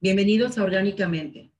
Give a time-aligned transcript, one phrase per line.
[0.00, 1.50] Bienvenidos a Orgánicamente.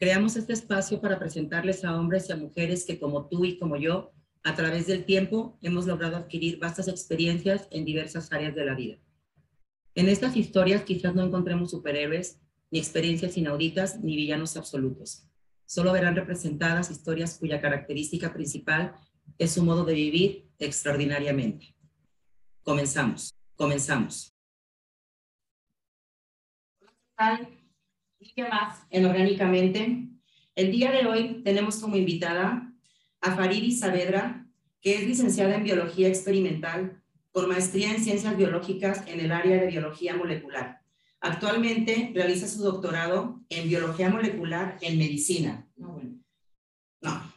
[0.00, 3.76] Creamos este espacio para presentarles a hombres y a mujeres que como tú y como
[3.76, 4.10] yo,
[4.42, 8.98] a través del tiempo, hemos logrado adquirir vastas experiencias en diversas áreas de la vida.
[9.94, 12.40] En estas historias quizás no encontremos superhéroes,
[12.72, 15.28] ni experiencias inauditas, ni villanos absolutos.
[15.64, 18.96] Solo verán representadas historias cuya característica principal
[19.38, 21.76] es su modo de vivir extraordinariamente.
[22.64, 24.34] Comenzamos, comenzamos.
[28.24, 28.80] ¿Y qué más?
[28.88, 30.08] En Orgánicamente.
[30.54, 32.72] El día de hoy tenemos como invitada
[33.20, 34.46] a Faridi Saavedra,
[34.80, 37.02] que es licenciada en Biología Experimental
[37.32, 40.80] con maestría en Ciencias Biológicas en el área de Biología Molecular.
[41.20, 45.68] Actualmente realiza su doctorado en Biología Molecular en Medicina.
[45.76, 46.18] No, bueno.
[47.02, 47.32] No.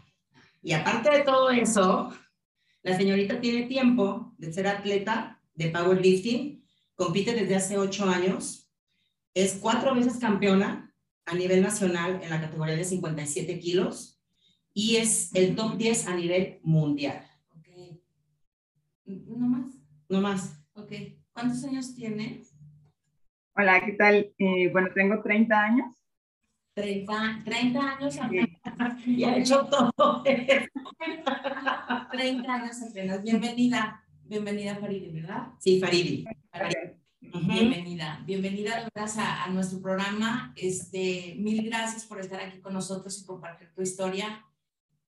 [0.63, 2.13] Y aparte de todo eso,
[2.82, 6.63] la señorita tiene tiempo de ser atleta de powerlifting,
[6.96, 8.66] compite desde hace ocho años
[9.44, 10.91] es cuatro veces campeona
[11.26, 14.20] a nivel nacional en la categoría de 57 kilos
[14.74, 17.24] y es el top 10 a nivel mundial.
[17.55, 17.68] Ok.
[19.05, 19.68] ¿No más?
[20.10, 20.60] No más.
[20.74, 20.91] Ok.
[21.34, 22.55] ¿Cuántos años tienes?
[23.55, 24.34] Hola, ¿qué tal?
[24.38, 25.96] Eh, bueno, tengo 30 años.
[26.74, 29.08] 30, 30 años apenas.
[29.08, 30.24] y ha hecho todo.
[30.24, 30.70] 30
[32.54, 33.21] años apenas.
[33.24, 34.04] Bienvenida.
[34.24, 35.49] Bienvenida, Faridi, ¿verdad?
[35.60, 36.26] Sí, Faridi.
[36.52, 37.07] Faridi.
[37.20, 40.54] Bienvenida, bienvenida a, a, nuestro programa.
[40.55, 44.46] Este, mil gracias por estar aquí con nosotros y compartir tu historia,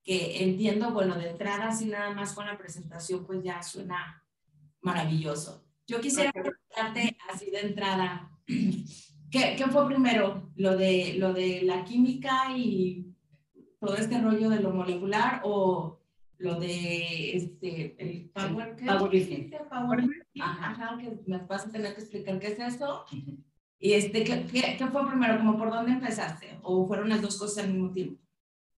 [0.03, 4.23] que entiendo, bueno, de entrada, así nada más con la presentación, pues ya suena
[4.81, 5.65] maravilloso.
[5.85, 10.51] Yo quisiera preguntarte así de entrada, ¿qué, ¿qué, fue primero?
[10.55, 13.15] ¿Lo de, ¿Lo de la química y
[13.79, 15.98] todo este rollo de lo molecular o
[16.39, 18.85] lo de este, el power, ¿qué?
[18.85, 19.53] Powerlifting.
[20.41, 23.05] Ajá, que me vas a tener que explicar qué es eso.
[23.77, 24.45] Y este, ¿qué,
[24.77, 25.37] qué, fue primero?
[25.37, 26.57] ¿Cómo por dónde empezaste?
[26.63, 28.21] ¿O fueron las dos cosas al mismo tiempo?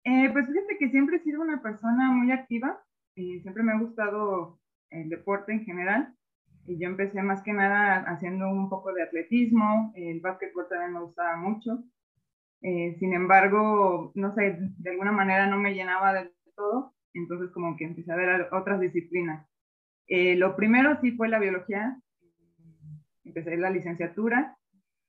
[0.03, 2.83] Eh, pues fíjate que siempre he sido una persona muy activa
[3.15, 6.15] y siempre me ha gustado el deporte en general.
[6.65, 11.01] Y yo empecé más que nada haciendo un poco de atletismo, el básquetbol también me
[11.01, 11.83] gustaba mucho.
[12.63, 17.75] Eh, sin embargo, no sé, de alguna manera no me llenaba de todo entonces como
[17.77, 19.47] que empecé a ver otras disciplinas.
[20.07, 22.01] Eh, lo primero sí fue la biología,
[23.23, 24.57] empecé la licenciatura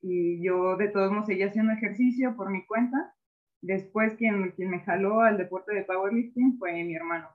[0.00, 3.14] y yo de todos modos seguía haciendo ejercicio por mi cuenta.
[3.60, 7.28] Después quien, quien me jaló al deporte de powerlifting fue mi hermano.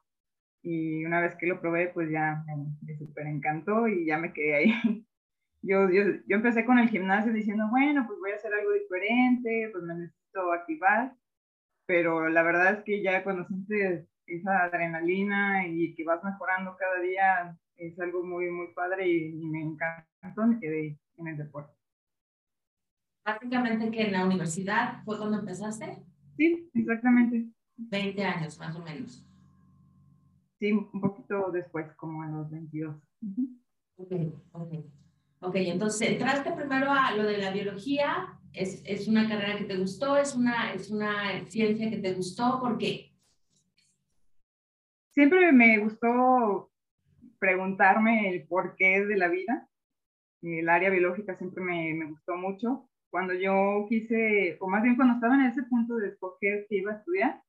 [0.62, 4.34] Y una vez que lo probé, pues ya me, me súper encantó y ya me
[4.34, 4.74] quedé ahí.
[5.64, 9.70] Yo, yo, yo empecé con el gimnasio diciendo, bueno, pues voy a hacer algo diferente,
[9.72, 11.14] pues me necesito activar.
[11.88, 17.00] Pero la verdad es que ya cuando sientes esa adrenalina y que vas mejorando cada
[17.00, 21.74] día es algo muy, muy padre y, me encantó, me quedé en el deporte.
[23.24, 26.04] Prácticamente que en la universidad fue cuando empezaste.
[26.36, 27.48] Sí, exactamente.
[27.78, 29.26] 20 años más o menos.
[30.60, 32.96] Sí, un poquito después, como en los 22.
[33.98, 34.12] Ok,
[34.54, 34.74] ok.
[35.40, 39.78] Ok, entonces entraste primero a lo de la biología, es, es una carrera que te
[39.78, 43.07] gustó, es una, es una ciencia que te gustó, ¿por qué?
[45.18, 46.70] Siempre me gustó
[47.40, 49.68] preguntarme el porqué de la vida.
[50.44, 52.88] El área biológica siempre me, me, gustó mucho.
[53.10, 56.92] Cuando yo quise, o más bien cuando estaba en ese punto de escoger qué iba
[56.92, 57.42] a estudiar,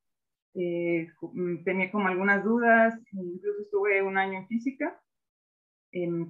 [0.55, 4.99] eh, mm, tenía como algunas dudas, incluso estuve un año en física.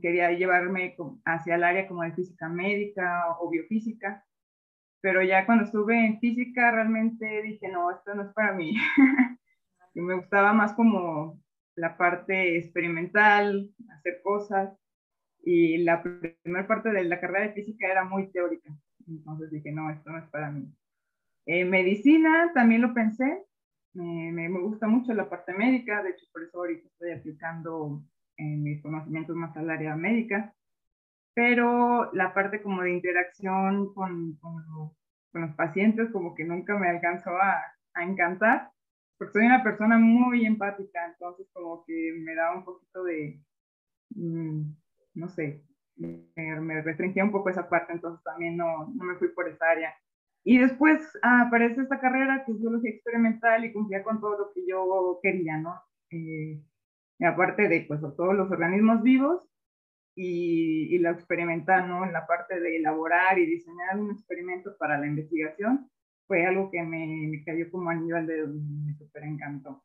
[0.02, 4.24] quería llevarme hacia el área como de física médica o biofísica,
[5.00, 8.74] pero ya cuando estuve en física realmente dije, no, esto no es para mí.
[10.02, 11.40] me gustaba más como
[11.74, 14.76] la parte experimental, hacer cosas,
[15.42, 18.70] y la primera parte de la carrera de física era muy teórica,
[19.06, 20.72] entonces dije, no, esto no es para mí.
[21.46, 23.44] Eh, medicina también lo pensé,
[23.94, 28.02] me, me, gusta mucho la parte médica, de hecho por eso ahorita estoy aplicando
[28.36, 30.54] en mis conocimientos más al área médica,
[31.34, 34.64] pero la parte como de interacción con, con,
[35.32, 37.62] con los pacientes como que nunca me alcanzó a,
[37.94, 38.70] a encantar
[39.18, 43.42] porque soy una persona muy empática, entonces como que me da un poquito de,
[44.10, 44.62] mm,
[45.14, 45.64] no sé,
[45.96, 49.70] me, me, restringía un poco esa parte, entonces también no, no me fui por esa
[49.70, 49.94] área.
[50.44, 54.64] Y después aparece esta carrera que es biología experimental y cumplía con todo lo que
[54.66, 55.74] yo quería, ¿no?
[56.10, 56.62] Eh,
[57.20, 59.42] aparte de pues todos los organismos vivos
[60.14, 62.04] y, y la experimental, ¿no?
[62.04, 65.90] En la parte de elaborar y diseñar un experimento para la investigación,
[66.28, 69.82] fue algo que me, me cayó como a nivel de me súper encantó.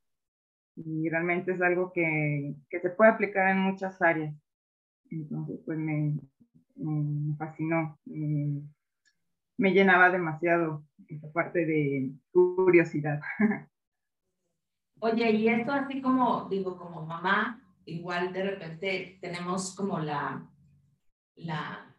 [0.76, 4.36] Y realmente es algo que, que, se puede aplicar en muchas áreas.
[5.10, 6.20] Entonces, pues me,
[6.76, 7.98] me, fascinó.
[8.06, 13.22] me llenaba demasiado esa parte de curiosidad.
[15.00, 20.50] Oye, y esto así como, digo, como mamá, igual de repente tenemos como la,
[21.36, 21.93] la,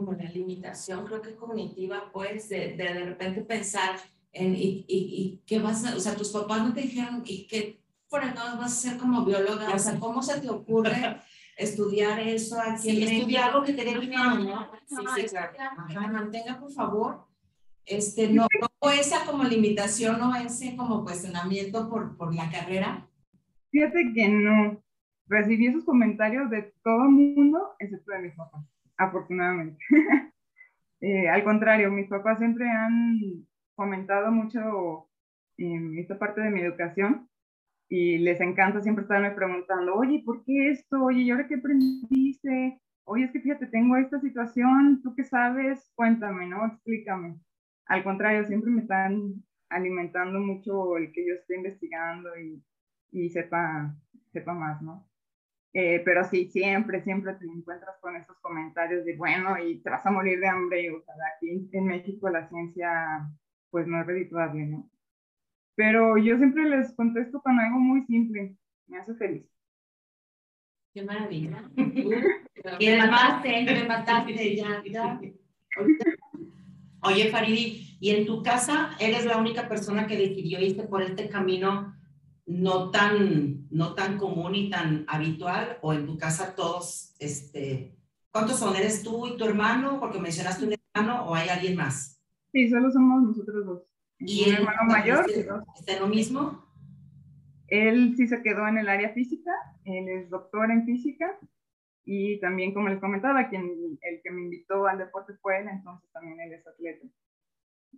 [0.00, 3.96] como la limitación, creo que cognitiva, pues, de de, repente pensar
[4.32, 7.46] en, y, y, y, qué vas a, o sea, tus papás no te dijeron, y
[7.46, 11.20] qué por acá vas a ser como bióloga, o sea, ¿cómo se te ocurre
[11.56, 14.68] estudiar eso aquí sí, estudiar algo que te dé ¿no?
[14.86, 16.12] Sí, sí, claro.
[16.12, 17.26] Mantenga, por favor,
[17.86, 23.06] este, no, no esa como limitación o ese como cuestionamiento por, por la carrera.
[23.70, 24.82] Fíjate que no.
[25.26, 28.19] Recibí esos comentarios de todo el mundo, excepto de
[31.00, 35.08] eh, al contrario, mis papás siempre han comentado mucho
[35.56, 37.28] en esta parte de mi educación
[37.88, 41.02] y les encanta siempre estarme preguntando, oye, ¿por qué esto?
[41.04, 42.80] Oye, ¿y ahora qué aprendiste?
[43.04, 45.90] Oye, es que fíjate, tengo esta situación, ¿tú qué sabes?
[45.96, 46.66] Cuéntame, ¿no?
[46.66, 47.40] Explícame.
[47.86, 52.62] Al contrario, siempre me están alimentando mucho el que yo esté investigando y,
[53.10, 53.94] y sepa,
[54.32, 55.09] sepa más, ¿no?
[55.72, 60.04] Eh, pero sí, siempre, siempre te encuentras con esos comentarios de, bueno, y te vas
[60.04, 63.28] a morir de hambre, y, o sea, aquí en México la ciencia,
[63.70, 64.90] pues no es redituable, ¿no?
[65.76, 68.56] Pero yo siempre les contesto con algo muy simple,
[68.88, 69.46] me hace feliz.
[70.92, 71.62] Qué maravilla.
[72.78, 75.20] y además te mataste ya, ya.
[77.02, 81.28] Oye, Faridi, ¿y en tu casa eres la única persona que decidió irse por este
[81.28, 81.94] camino
[82.46, 85.78] no tan, no tan común y tan habitual?
[85.82, 87.96] ¿O en tu casa todos, este,
[88.32, 88.76] cuántos son?
[88.76, 90.00] ¿Eres tú y tu hermano?
[90.00, 92.20] Porque mencionaste un hermano o hay alguien más.
[92.52, 93.82] Sí, solo somos nosotros dos.
[94.18, 95.26] ¿Y el hermano mayor?
[95.30, 96.64] ¿Está en lo mismo?
[97.68, 99.52] Él sí se quedó en el área física,
[99.84, 101.38] él es doctor en física
[102.04, 106.10] y también, como les comentaba, quien, el que me invitó al deporte fue él, entonces
[106.12, 107.06] también él es atleta.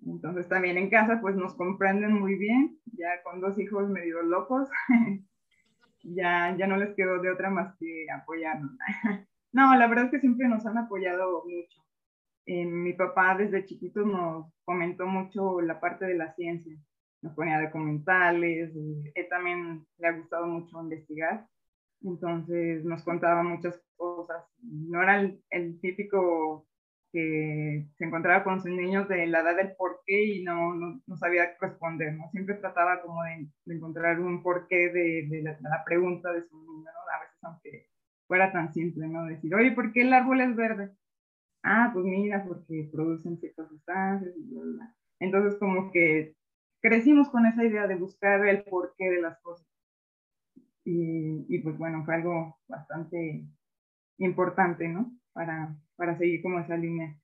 [0.06, 4.68] Entonces también en casa pues nos comprenden muy bien, ya con dos hijos medio locos,
[6.02, 8.72] ya, ya no les quedó de otra más que apoyarnos.
[9.52, 11.82] no, la verdad es que siempre nos han apoyado mucho.
[12.46, 16.76] Eh, mi papá desde chiquito nos comentó mucho la parte de la ciencia,
[17.22, 21.46] nos ponía documentales, él también le ha gustado mucho investigar,
[22.02, 24.44] entonces nos contaba muchas cosas.
[24.60, 26.66] No era el, típico
[27.12, 31.56] que se encontraba con sus niños de la edad del porqué y no, no, sabía
[31.61, 32.31] responder, ¿no?
[32.31, 37.14] Siempre trataba como de, encontrar un porqué de, de, la, pregunta de su niño, ¿no?
[37.14, 37.87] A veces aunque
[38.26, 39.26] fuera tan simple, ¿no?
[39.26, 40.91] Decir, oye, ¿por qué el árbol es verde?
[41.62, 44.94] ah, pues mira, porque producen ciertas sustancias y bla, bla.
[45.20, 46.35] Entonces, como que
[46.81, 49.67] crecimos con esa idea de buscar el porqué de las cosas.
[50.85, 53.47] Y, y pues bueno, fue algo bastante
[54.19, 55.12] importante, ¿no?
[55.32, 57.16] Para, para seguir como esa línea.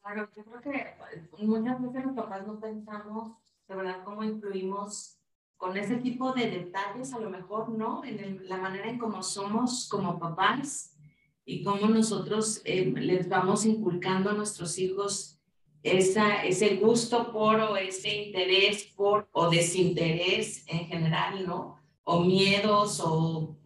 [0.00, 3.32] Claro, yo creo que muchas veces los papás no pensamos,
[3.66, 5.18] de verdad, cómo influimos
[5.56, 8.04] con ese tipo de detalles, a lo mejor, ¿no?
[8.04, 10.96] En la manera en cómo somos como papás
[11.44, 15.40] y cómo nosotros eh, les vamos inculcando a nuestros hijos
[15.82, 21.80] esa, ese gusto por o ese interés por o desinterés en general, ¿no?
[22.04, 23.58] O miedos o,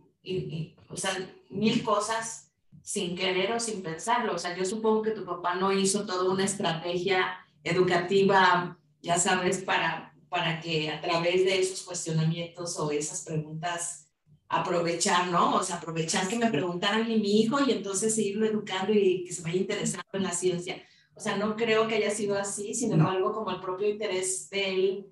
[0.89, 1.11] o sea,
[1.50, 2.52] mil cosas
[2.82, 4.34] sin querer o sin pensarlo.
[4.34, 9.58] O sea, yo supongo que tu papá no hizo toda una estrategia educativa, ya sabes,
[9.58, 14.08] para, para que a través de esos cuestionamientos o esas preguntas
[14.48, 15.56] aprovechar, ¿no?
[15.56, 19.43] O sea, aprovechar que me preguntaran mi hijo y entonces seguirlo educando y que se
[19.43, 20.82] vaya interesando en la ciencia.
[21.15, 24.74] O sea, no creo que haya sido así, sin embargo, como el propio interés de
[24.74, 25.06] él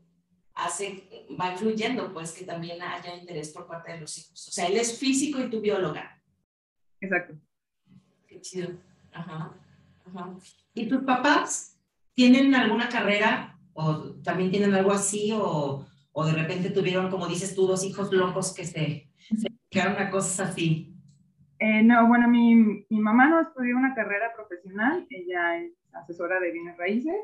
[0.54, 4.48] hace, va influyendo, pues que también haya interés por parte de los hijos.
[4.48, 6.22] O sea, él es físico y tú bióloga.
[7.00, 7.34] Exacto.
[8.40, 8.70] Qué chido.
[9.12, 9.52] Ajá.
[10.06, 10.34] Ajá.
[10.72, 11.78] ¿Y tus papás
[12.14, 17.54] tienen alguna carrera o también tienen algo así o, o de repente tuvieron, como dices
[17.54, 19.10] tú, dos hijos locos que se
[19.70, 20.96] que una cosa así.
[21.58, 26.50] Eh, no, bueno, mi, mi, mamá no estudió una carrera profesional, ella es asesora de
[26.50, 27.14] bienes raíces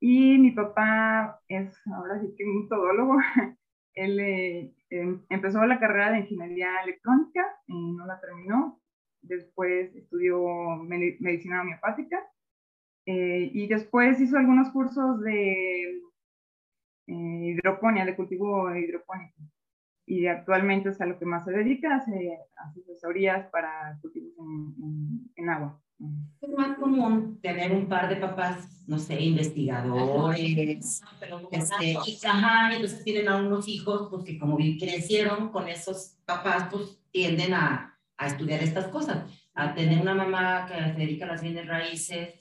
[0.00, 3.16] y mi papá es ahora sí que un todólogo.
[3.94, 8.80] Él eh, em, empezó la carrera de ingeniería electrónica y no la terminó.
[9.26, 10.38] Después estudió
[10.86, 12.20] medicina homeopática
[13.06, 16.00] eh, y después hizo algunos cursos de
[17.06, 19.42] hidroponía, de cultivo hidropónico
[20.06, 25.48] y actualmente es a lo que más se dedica, hace asesorías para cultivos en, en,
[25.48, 25.80] agua.
[26.40, 32.74] Es más común tener un par de papás, no sé, investigadores, pero este, y, ajá,
[32.74, 37.93] entonces tienen a unos hijos pues, que como crecieron con esos papás, pues tienden a,
[38.16, 39.24] a estudiar estas cosas.
[39.54, 42.40] a tener una mamá que se dedica a las bienes raíces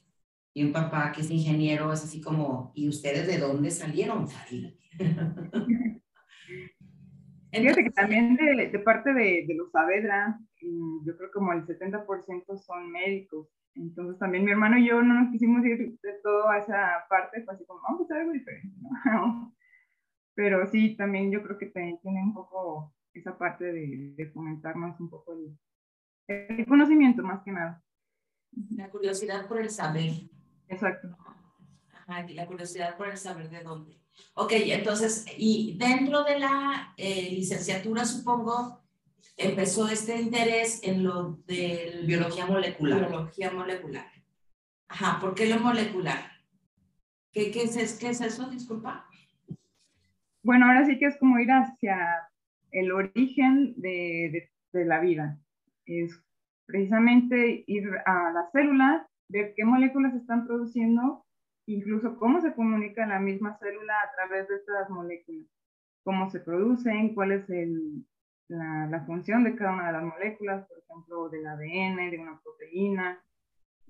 [0.54, 4.28] y un papá que es ingeniero, es así como, ¿y ustedes de dónde salieron?
[7.52, 11.66] Fíjate que también de, de parte de, de, los Saavedra, mm, yo creo como el
[11.66, 13.48] 70% son médicos.
[13.76, 17.42] Entonces también mi hermano y yo no nos quisimos ir de todo a esa parte,
[17.42, 18.76] pues así como, vamos a hacer algo diferente,
[19.06, 19.56] ¿no?
[20.36, 25.10] Pero sí, también yo creo que tiene un poco esa parte de, de fomentarnos un
[25.10, 25.58] poco el,
[26.28, 27.84] el conocimiento más que nada.
[28.72, 30.12] La curiosidad por el saber.
[30.68, 31.16] Exacto.
[31.94, 34.00] Ajá, la curiosidad por el saber de dónde.
[34.36, 38.84] Ok, entonces, y dentro de la eh, licenciatura, supongo,
[39.38, 43.08] empezó este interés en lo de biología molecular.
[43.08, 44.08] Biología molecular.
[44.88, 46.32] Ajá, ¿por qué lo molecular?
[47.32, 48.48] ¿Qué, qué, es, qué es eso?
[48.50, 49.08] Disculpa.
[50.44, 52.30] Bueno, ahora sí que es como ir hacia
[52.74, 55.40] el origen de, la vida.
[55.86, 56.20] Es
[56.66, 61.24] precisamente ir a la célula, ver qué moléculas están produciendo
[61.66, 65.48] incluso cómo se comunica la misma célula a través de estas moléculas,
[66.04, 67.46] cómo se producen, cuál es
[68.50, 73.24] la, función de cada una de las moléculas, por ejemplo, del ADN, de una proteína,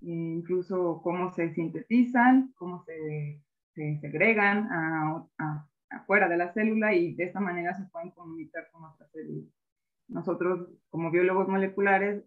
[0.02, 3.42] e incluso cómo se sintetizan, cómo se,
[3.74, 8.69] se segregan a, a, afuera de la célula y de esta manera se pueden comunicar
[8.71, 9.50] con otras células.
[10.07, 12.23] Nosotros, como biólogos moleculares,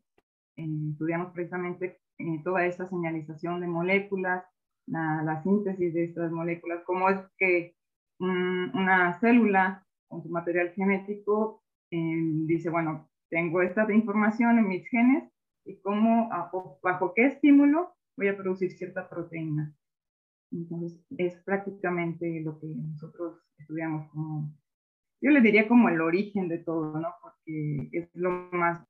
[0.57, 4.45] eh, estudiamos precisamente eh, toda esta señalización de moléculas,
[4.87, 7.75] la, síntesis de estas moléculas, cómo es que
[8.19, 11.99] una célula con su material genético eh,
[12.47, 15.25] dice, bueno, tengo esta información en mis genes
[15.65, 16.31] y cómo,
[16.83, 19.75] bajo qué estímulo voy a producir cierta proteína.
[20.53, 24.55] Entonces, es prácticamente lo que nosotros estudiamos como,
[25.21, 27.09] yo le diría como el origen de todo, ¿no?
[27.21, 28.87] Porque es lo más,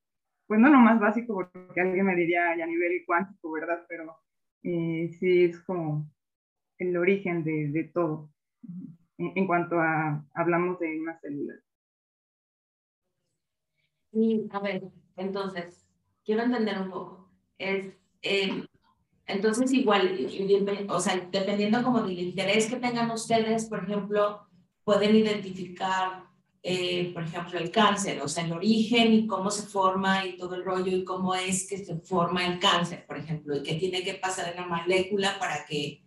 [0.47, 3.85] pues no lo más básico, porque alguien me diría a nivel cuántico, ¿verdad?
[3.89, 4.17] Pero
[4.63, 6.11] eh, sí es como
[6.79, 8.31] el origen de, todo
[9.19, 11.55] en, en, cuanto a hablamos de una célula.
[14.13, 14.83] Y a ver,
[15.17, 15.87] entonces,
[16.25, 17.31] quiero entender un poco.
[17.59, 18.67] Es, eh,
[19.27, 20.29] entonces, igual,
[20.89, 24.47] o sea, dependiendo como del interés que tengan ustedes, por ejemplo,
[24.85, 26.27] pueden identificar
[26.69, 30.57] eh, por ejemplo, el cáncer, o sea, el origen y cómo se forma y todo
[30.57, 34.03] el rollo y cómo es que se forma el cáncer, por ejemplo, y qué tiene
[34.03, 36.05] que pasar en la molécula para que,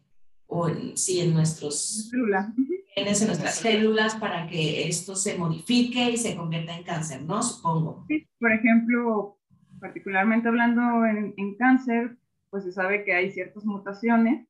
[0.47, 2.09] o en, sí, en nuestros...
[2.09, 2.53] Célula.
[2.93, 7.41] En nuestras células para que esto se modifique y se convierta en cáncer, ¿no?
[7.41, 8.03] Supongo.
[8.09, 9.39] Sí, por ejemplo,
[9.79, 12.17] particularmente hablando en, en cáncer,
[12.49, 14.47] pues se sabe que hay ciertas mutaciones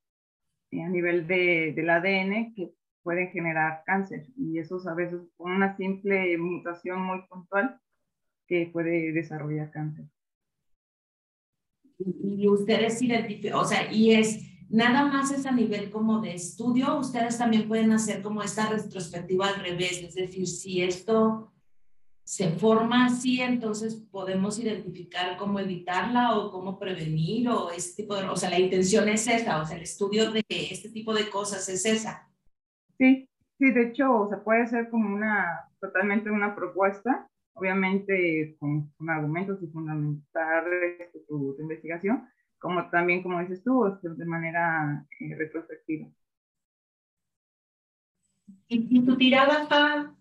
[0.71, 5.51] eh, a nivel de, del ADN que pueden generar cáncer y eso a veces con
[5.51, 7.79] una simple mutación muy puntual
[8.47, 10.05] que puede desarrollar cáncer.
[11.97, 14.39] Y ustedes identifican, o sea, y es
[14.69, 19.47] nada más es a nivel como de estudio, ustedes también pueden hacer como esta retrospectiva
[19.47, 21.51] al revés, es decir, si esto
[22.29, 28.29] se forma así, entonces podemos identificar cómo evitarla o cómo prevenir o este tipo de,
[28.29, 31.67] o sea, la intención es esa, o sea, el estudio de este tipo de cosas
[31.69, 32.29] es esa.
[32.99, 39.09] Sí, sí, de hecho, se puede hacer como una, totalmente una propuesta, obviamente con, con
[39.09, 45.03] argumentos y fundamentar este, tu, tu, investigación, como también, como dices tú, este, de manera
[45.19, 46.07] eh, retrospectiva.
[48.67, 50.13] ¿Y, ¿Y, tu tirada está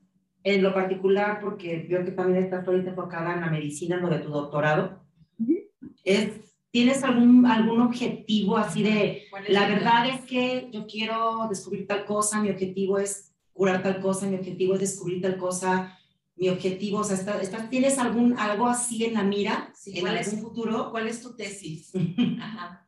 [0.44, 4.20] en lo particular, porque veo que también estás ahorita enfocada en la medicina, lo de
[4.20, 5.02] tu doctorado,
[5.38, 5.68] uh -huh.
[6.04, 12.04] es ¿Tienes algún, algún objetivo así de, la verdad es que yo quiero descubrir tal
[12.04, 15.98] cosa, mi objetivo es curar tal cosa, mi objetivo es descubrir tal cosa,
[16.36, 20.06] mi objetivo, o sea, está, está, ¿tienes algún, algo así en la mira sí, en
[20.06, 20.90] algún es, futuro?
[20.90, 21.90] ¿Cuál es tu tesis?
[22.40, 22.86] Ajá.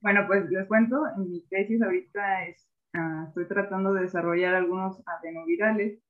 [0.00, 5.00] Bueno, pues les cuento, en mi tesis ahorita es, uh, estoy tratando de desarrollar algunos
[5.06, 6.00] adenovirales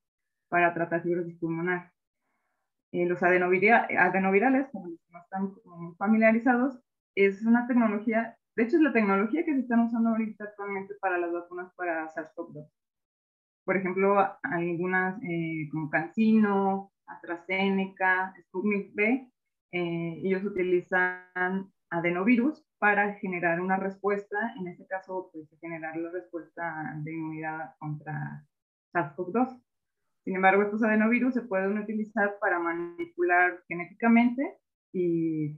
[0.51, 1.91] para tratar fibrosis pulmonar.
[2.93, 5.55] Eh, los adenovirales, como no están
[5.97, 6.83] familiarizados,
[7.15, 11.17] es una tecnología, de hecho es la tecnología que se están usando ahorita actualmente para
[11.19, 12.69] las vacunas para SARS-CoV-2.
[13.65, 19.31] Por ejemplo, algunas eh, como CanSino, AstraZeneca, Sputnik B,
[19.73, 26.93] eh, ellos utilizan adenovirus para generar una respuesta, en este caso, pues generar la respuesta
[27.05, 28.45] de inmunidad contra
[28.93, 29.61] SARS-CoV-2.
[30.25, 34.59] Sin embargo, estos adenovirus se pueden utilizar para manipular genéticamente
[34.93, 35.57] y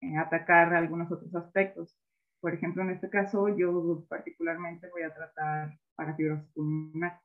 [0.00, 1.96] eh, atacar algunos otros aspectos.
[2.40, 7.20] Por ejemplo, en este caso, yo particularmente voy a tratar para fibrosis pulmonar.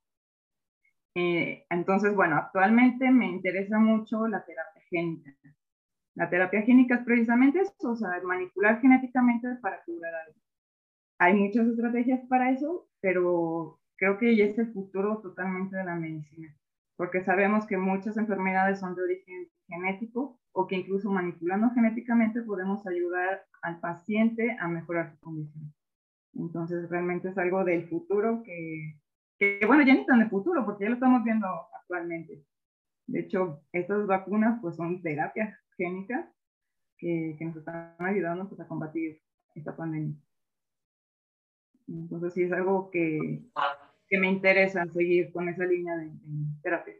[1.15, 5.31] Eh, entonces, bueno, actualmente me interesa mucho la terapia génica.
[6.15, 10.39] La terapia génica es precisamente eso, o sea, manipular genéticamente para curar algo.
[11.19, 15.95] Hay muchas estrategias para eso, pero creo que ya es el futuro totalmente de la
[15.95, 16.55] medicina,
[16.99, 22.85] porque sabemos que muchas enfermedades son de origen genético o que incluso manipulando genéticamente podemos
[22.85, 25.73] ayudar al paciente a mejorar su condición.
[26.33, 28.99] Entonces, realmente es algo del futuro que,
[29.37, 31.47] que, bueno, ya ni tan de futuro, porque ya lo estamos viendo
[31.79, 32.43] actualmente.
[33.07, 36.29] De hecho, estas vacunas pues son terapias génicas
[36.97, 39.21] que, que nos están ayudando pues, a combatir
[39.55, 40.17] esta pandemia.
[41.87, 43.45] Entonces, sí es algo que,
[44.09, 46.93] que me interesa seguir con esa línea de, de terapia.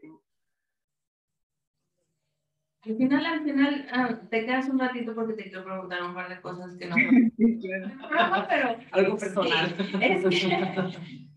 [2.82, 6.30] Al final, al final, ah, te quedas un ratito porque te quiero preguntar un par
[6.30, 6.96] de cosas que no.
[8.48, 9.76] pero, Algo personal.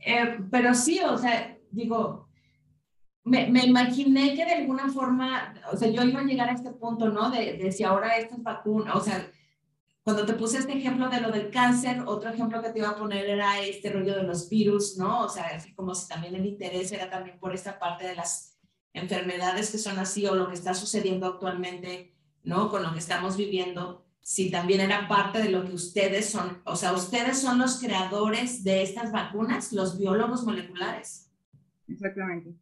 [0.05, 2.29] eh, pero sí, o sea, digo,
[3.25, 6.71] me, me, imaginé que de alguna forma, o sea, yo iba a llegar a este
[6.71, 7.29] punto, ¿no?
[7.29, 9.29] De, de si ahora estas vacunas, o sea,
[10.03, 12.97] cuando te puse este ejemplo de lo del cáncer, otro ejemplo que te iba a
[12.97, 15.21] poner era este rollo de los virus, ¿no?
[15.21, 18.59] O sea, así como si también el interés era también por esta parte de las
[18.93, 22.69] enfermedades que son así o lo que está sucediendo actualmente, ¿no?
[22.69, 26.75] Con lo que estamos viviendo, si también era parte de lo que ustedes son, o
[26.75, 31.31] sea, ustedes son los creadores de estas vacunas, los biólogos moleculares.
[31.87, 32.53] Exactamente.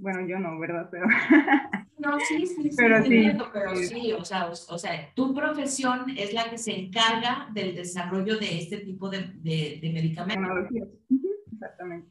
[0.00, 0.88] Bueno, yo no, ¿verdad?
[0.90, 1.06] Pero...
[1.98, 5.34] No, sí, sí, sí, pero sí, entiendo, pero sí, o sea, o, o, sea, tu
[5.34, 10.68] profesión es la que se encarga del desarrollo de este tipo de, de, de medicamentos.
[11.52, 12.08] Exactamente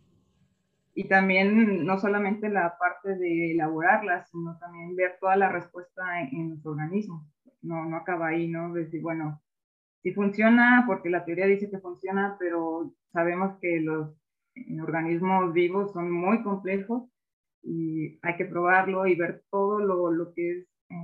[0.97, 6.35] y también no solamente la parte de elaborarlas, sino también ver toda la respuesta en,
[6.35, 7.23] en los organismos.
[7.61, 8.73] No, no acaba ahí, ¿no?
[8.73, 9.39] Decir, bueno,
[10.01, 14.17] si funciona, porque la teoría dice que funciona, pero sabemos que los
[14.81, 17.03] organismos vivos son muy complejos
[17.63, 20.95] y hay que probarlo y ver todo lo, lo que es, eh,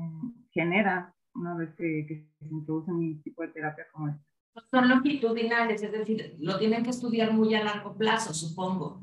[0.51, 4.23] genera una vez que, que, se introduce un tipo de terapia como esta.
[4.69, 9.01] Son longitudinales, es decir, lo tienen que estudiar muy a largo plazo, supongo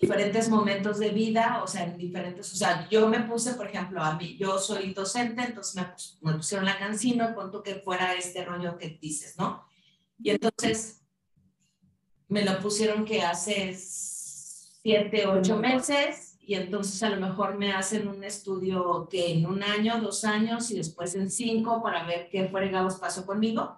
[0.00, 4.00] diferentes momentos de vida, o sea, en diferentes, o sea, yo me puse, por ejemplo,
[4.00, 8.44] a mí, yo soy docente, entonces me, me pusieron la cancino, cuanto que fuera este
[8.44, 9.66] rollo que dices, ¿no?
[10.18, 11.02] Y entonces
[12.28, 18.06] me lo pusieron que hace siete, ocho meses, y entonces a lo mejor me hacen
[18.06, 22.48] un estudio que en un año, dos años, y después en cinco, para ver qué
[22.48, 23.76] fregados pasó conmigo.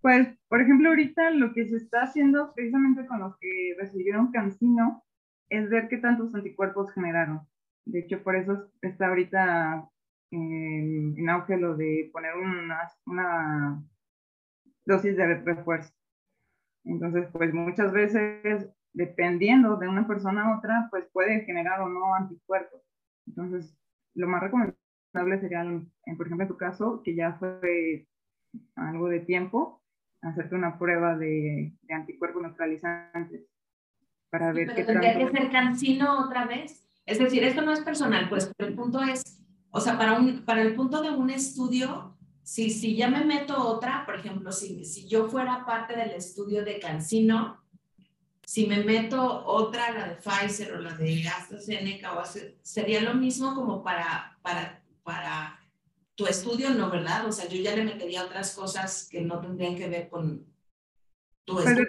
[0.00, 5.04] Pues, por ejemplo, ahorita lo que se está haciendo precisamente con los que recibieron cancino
[5.48, 7.40] es ver qué tantos anticuerpos generaron.
[7.84, 9.90] De hecho, por eso está ahorita
[10.30, 13.82] en, en auge lo de poner una, una
[14.86, 15.92] dosis de refuerzo.
[16.84, 18.68] Entonces, pues muchas veces,
[18.98, 22.82] dependiendo de una persona a otra, pues puede generar o no anticuerpos.
[23.28, 23.72] Entonces,
[24.14, 25.62] lo más recomendable sería,
[26.16, 28.08] por ejemplo, en tu caso, que ya fue
[28.74, 29.80] algo de tiempo,
[30.20, 33.46] hacerte una prueba de, de anticuerpos neutralizantes
[34.30, 36.90] para ver qué tendría que ser cancino otra vez.
[37.06, 39.22] Es decir, esto no es personal, pues, pero el punto es,
[39.70, 43.56] o sea, para, un, para el punto de un estudio, si, si ya me meto
[43.56, 47.62] otra, por ejemplo, si, si yo fuera parte del estudio de cancino,
[48.48, 52.22] si me meto otra, la de Pfizer o la de AstraZeneca, o
[52.62, 55.60] sería lo mismo como para, para, para
[56.14, 57.26] tu estudio no, ¿verdad?
[57.26, 60.46] O sea, yo ya le metería otras cosas que no tendrían que ver con
[61.44, 61.88] tu pues, estudio.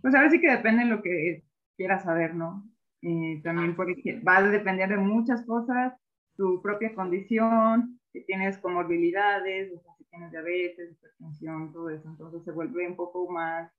[0.00, 1.42] Pues ahora sí que depende de lo que
[1.76, 2.70] quieras saber, ¿no?
[3.02, 5.92] Eh, también porque va a depender de muchas cosas,
[6.36, 12.44] tu propia condición, si tienes comorbilidades, o sea, si tienes diabetes, hipertensión, todo eso, entonces
[12.44, 13.72] se vuelve un poco más,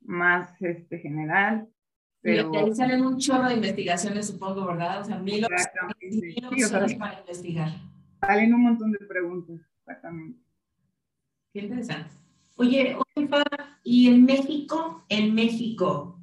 [0.00, 1.68] más este, general.
[2.22, 2.52] Pero...
[2.52, 5.00] Y ahí salen un chorro de investigaciones, supongo, ¿verdad?
[5.00, 7.72] O sea, mil opciones, para investigar.
[8.20, 10.38] Salen un montón de preguntas, exactamente.
[11.52, 12.10] Qué interesante.
[12.56, 12.96] Oye,
[13.82, 16.20] y en México, en México,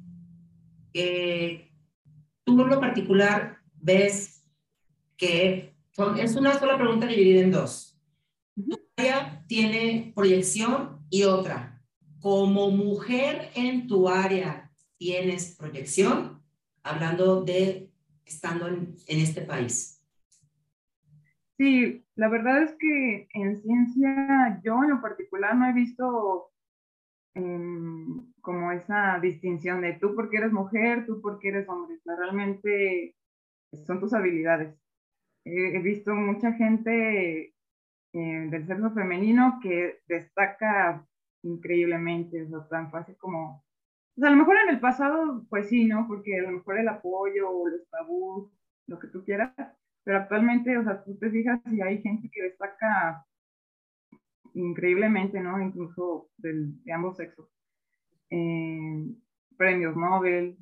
[0.94, 1.68] eh,
[2.44, 4.38] tú en lo particular ves
[5.16, 5.74] que
[6.18, 7.98] es una sola pregunta dividida en dos.
[8.96, 11.77] área tiene proyección y otra.
[12.20, 16.42] Como mujer en tu área tienes proyección,
[16.82, 17.90] hablando de
[18.24, 20.04] estando en, este país.
[21.56, 26.50] Sí, la verdad es que en ciencia yo en lo particular no he visto
[27.34, 31.98] em, como esa distinción de tú porque eres mujer, tú porque eres hombre.
[32.04, 33.16] realmente
[33.86, 34.76] son tus habilidades.
[35.44, 37.54] he visto mucha gente
[38.12, 41.07] eh, del sexo femenino que destaca
[41.42, 43.64] increíblemente, o sea, tan fácil como...
[44.16, 46.06] O sea, a lo mejor en el pasado, pues sí, ¿no?
[46.08, 48.50] Porque a lo mejor el apoyo o los tabús,
[48.86, 49.54] lo que tú quieras,
[50.04, 53.24] pero actualmente, o sea, tú te fijas y hay gente que destaca
[54.54, 55.60] increíblemente, ¿no?
[55.60, 57.48] Incluso del, de ambos sexos.
[58.30, 59.14] Eh,
[59.56, 60.56] premios Nobel,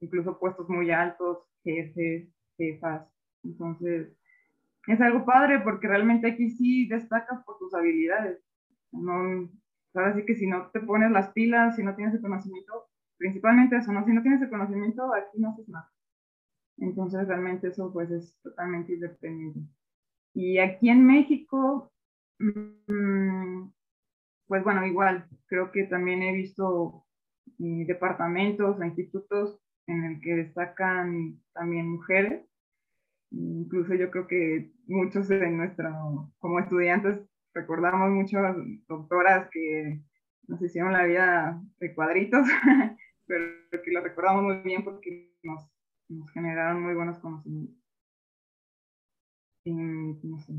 [0.00, 3.06] incluso puestos muy altos, jefes, jefas.
[3.44, 4.16] Entonces,
[4.86, 8.40] es algo padre porque realmente aquí sí destacas por tus habilidades.
[8.92, 9.50] No,
[9.94, 13.76] ahora sí que si no te pones las pilas, si no tienes el conocimiento, principalmente
[13.76, 14.04] eso, ¿no?
[14.04, 15.90] Si no tienes el conocimiento, aquí no haces nada.
[16.78, 19.60] Entonces, realmente eso pues es totalmente independiente.
[20.34, 21.92] Y aquí en México,
[22.38, 23.68] mm,
[24.46, 27.04] pues bueno, igual, creo que también he visto
[27.58, 32.46] eh, departamentos o institutos en el que destacan también mujeres.
[33.30, 37.27] Incluso yo creo que muchos de nuestro, como estudiantes,
[37.58, 40.00] recordamos muchas doctoras que
[40.46, 42.46] nos hicieron la vida de cuadritos,
[43.26, 45.64] pero que lo recordamos muy bien porque nos,
[46.08, 47.76] nos generaron muy buenos conocimientos.
[49.64, 50.52] Y, no sé.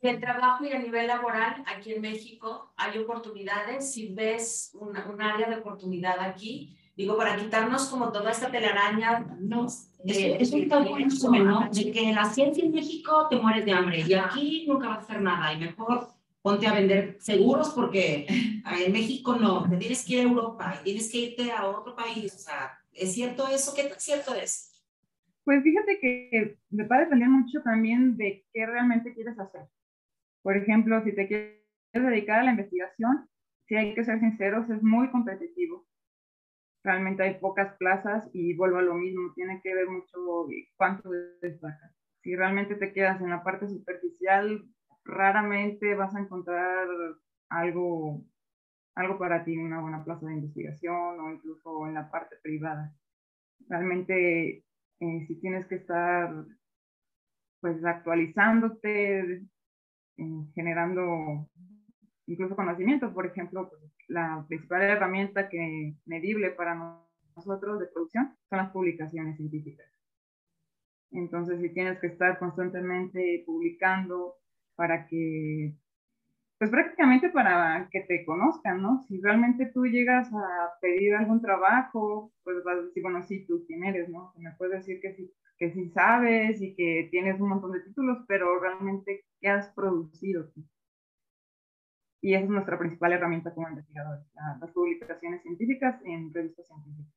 [0.00, 3.92] Y el trabajo y a nivel laboral aquí en México, ¿hay oportunidades?
[3.92, 9.36] Si ves una, un área de oportunidad aquí, digo, para quitarnos como toda esta telaraña,
[9.40, 9.66] no,
[10.06, 11.68] eh, es un tabú ¿no?
[11.70, 15.02] De que la ciencia en México te mueres de hambre y aquí nunca vas a
[15.02, 16.15] hacer nada y mejor
[16.46, 18.24] ponte a vender seguros porque
[18.86, 21.96] en México no, te tienes que ir a Europa y tienes que irte a otro
[21.96, 23.74] país, o sea, ¿es cierto eso?
[23.74, 24.70] ¿Qué tan cierto es?
[25.42, 26.56] Pues fíjate que
[26.88, 29.62] va a depender mucho también de qué realmente quieres hacer.
[30.42, 33.28] Por ejemplo, si te quieres dedicar a la investigación,
[33.66, 35.84] si hay que ser sinceros, es muy competitivo.
[36.84, 41.10] Realmente hay pocas plazas y vuelvo a lo mismo, tiene que ver mucho cuánto
[41.42, 41.92] destacas.
[42.22, 44.64] Si realmente te quedas en la parte superficial,
[45.06, 46.88] raramente vas a encontrar
[47.48, 48.24] algo,
[48.94, 52.92] algo para ti, una buena plaza de investigación o incluso en la parte privada.
[53.68, 54.64] Realmente,
[55.00, 56.32] eh, si tienes que estar
[57.60, 59.42] pues actualizándote,
[60.54, 61.48] generando
[62.26, 63.12] incluso conocimiento.
[63.12, 67.00] Por ejemplo, pues, la principal herramienta que medible para
[67.36, 69.86] nosotros de producción son las publicaciones científicas.
[71.12, 74.36] Entonces, si tienes que estar constantemente publicando
[74.76, 75.74] para que,
[76.58, 79.02] pues prácticamente para que te conozcan, ¿no?
[79.08, 83.64] Si realmente tú llegas a pedir algún trabajo, pues vas a decir, bueno, sí, tú
[83.66, 84.32] quién eres, ¿no?
[84.38, 88.18] Me puedes decir que sí, que sí sabes y que tienes un montón de títulos,
[88.28, 90.50] pero realmente, ¿qué has producido
[92.20, 94.26] Y esa es nuestra principal herramienta como investigadores,
[94.60, 97.12] las publicaciones científicas en revistas científicas.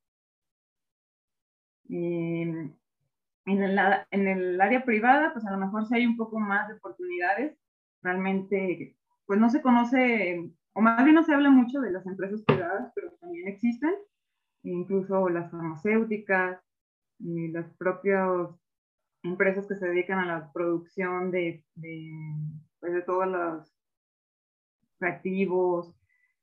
[3.46, 3.80] En, el,
[4.12, 7.58] en el área privada, pues a lo mejor sí hay un poco más de oportunidades.
[8.02, 12.42] Realmente, pues no se conoce, o más bien no se habla mucho de las empresas
[12.44, 13.94] privadas, pero también existen,
[14.64, 16.60] incluso las farmacéuticas,
[17.20, 18.50] y las propias
[19.24, 22.12] empresas que se dedican a la producción de, de,
[22.80, 23.76] pues de todos los
[25.00, 25.94] reactivos,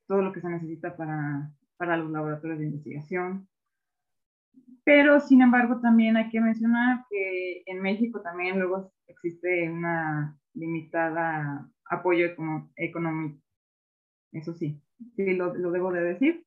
[0.06, 3.48] todo lo que se necesita para, para los laboratorios de investigación.
[4.86, 11.68] Pero, sin embargo, también hay que mencionar que en México también luego existe una limitada
[11.90, 12.28] apoyo
[12.76, 13.42] económico.
[14.32, 14.80] Eso sí,
[15.16, 16.46] sí lo, lo debo de decir.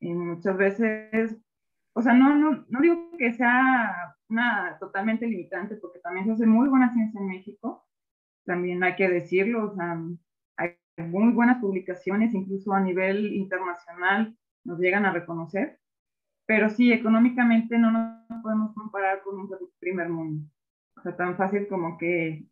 [0.00, 1.36] Y muchas veces
[1.94, 6.46] o sea, no, no, no digo que sea una totalmente limitante, porque también se hace
[6.46, 7.86] muy buena ciencia en México,
[8.44, 10.00] también hay que decirlo, o sea,
[10.56, 15.78] hay muy buenas publicaciones, incluso a nivel internacional nos llegan a reconocer,
[16.46, 20.46] pero sí, económicamente no nos podemos comparar con un primer mundo.
[20.96, 22.46] O sea, tan fácil como que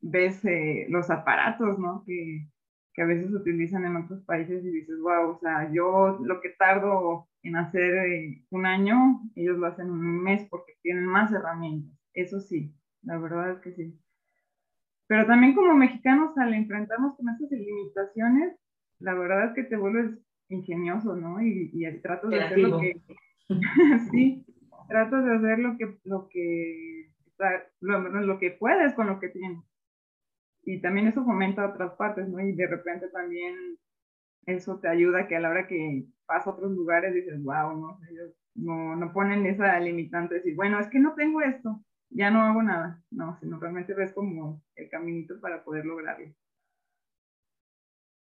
[0.00, 2.04] ves eh, los aparatos, ¿no?
[2.06, 2.46] Que,
[2.92, 6.50] que a veces utilizan en otros países y dices, wow, o sea, yo lo que
[6.50, 11.32] tardo en hacer eh, un año, ellos lo hacen en un mes porque tienen más
[11.32, 11.96] herramientas.
[12.12, 13.98] Eso sí, la verdad es que sí.
[15.06, 18.56] Pero también como mexicanos al enfrentarnos con estas limitaciones,
[18.98, 20.18] la verdad es que te vuelves
[20.50, 21.40] ingenioso, ¿no?
[21.40, 23.00] Y, y tratas de hacer lo que...
[24.10, 24.44] sí,
[24.88, 27.10] tratas de hacer lo que, lo que,
[27.80, 29.68] lo, lo que puedes con lo que tienes
[30.68, 32.40] y también eso fomenta otras partes, ¿no?
[32.40, 33.78] Y de repente también
[34.44, 37.98] eso te ayuda que a la hora que vas a otros lugares dices, wow, ¿no?
[38.10, 42.30] Ellos no, no ponen esa limitante de decir, bueno, es que no tengo esto, ya
[42.30, 46.34] no hago nada, no, sino realmente ves como el caminito para poder lograrlo.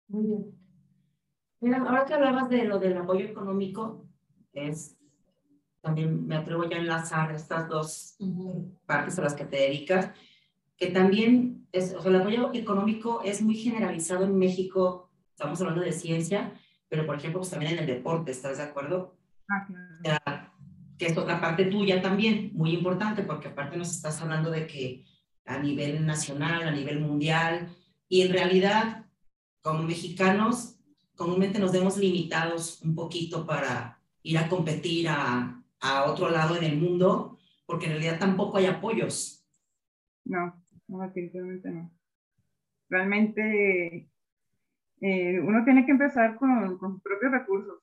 [0.08, 0.44] Muy bien.
[1.60, 4.06] Mira, ahora que hablabas de lo del apoyo económico,
[4.52, 4.98] es
[5.85, 8.16] también me atrevo ya a enlazar estas dos
[8.87, 10.11] partes a las que te dedicas
[10.77, 15.83] que también, es, o sea, el apoyo económico es muy generalizado en México, estamos hablando
[15.83, 16.53] de ciencia,
[16.88, 19.16] pero por ejemplo, pues también en el deporte, ¿estás de acuerdo?
[19.49, 20.53] Ah,
[20.99, 25.05] que es otra parte tuya también, muy importante, porque aparte nos estás hablando de que
[25.44, 27.68] a nivel nacional, a nivel mundial,
[28.09, 29.07] y en realidad,
[29.61, 30.77] como mexicanos,
[31.14, 36.64] comúnmente nos vemos limitados un poquito para ir a competir a, a otro lado en
[36.64, 39.47] el mundo, porque en realidad tampoco hay apoyos.
[40.25, 41.90] No, no, definitivamente no.
[42.88, 44.09] Realmente
[45.01, 47.83] eh, uno tiene que empezar con, con sus propios recursos.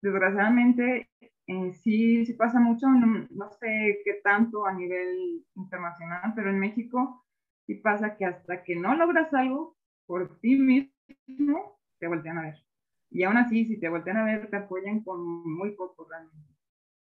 [0.00, 1.10] Desgraciadamente,
[1.46, 6.58] eh, sí, sí pasa mucho, no, no, sé qué tanto a nivel internacional, pero en
[6.58, 7.26] México
[7.66, 12.56] sí pasa que hasta que no logras algo por ti mismo, te voltean a ver.
[13.10, 16.51] Y aún así, si te voltean a ver, te apoyan con muy poco realmente.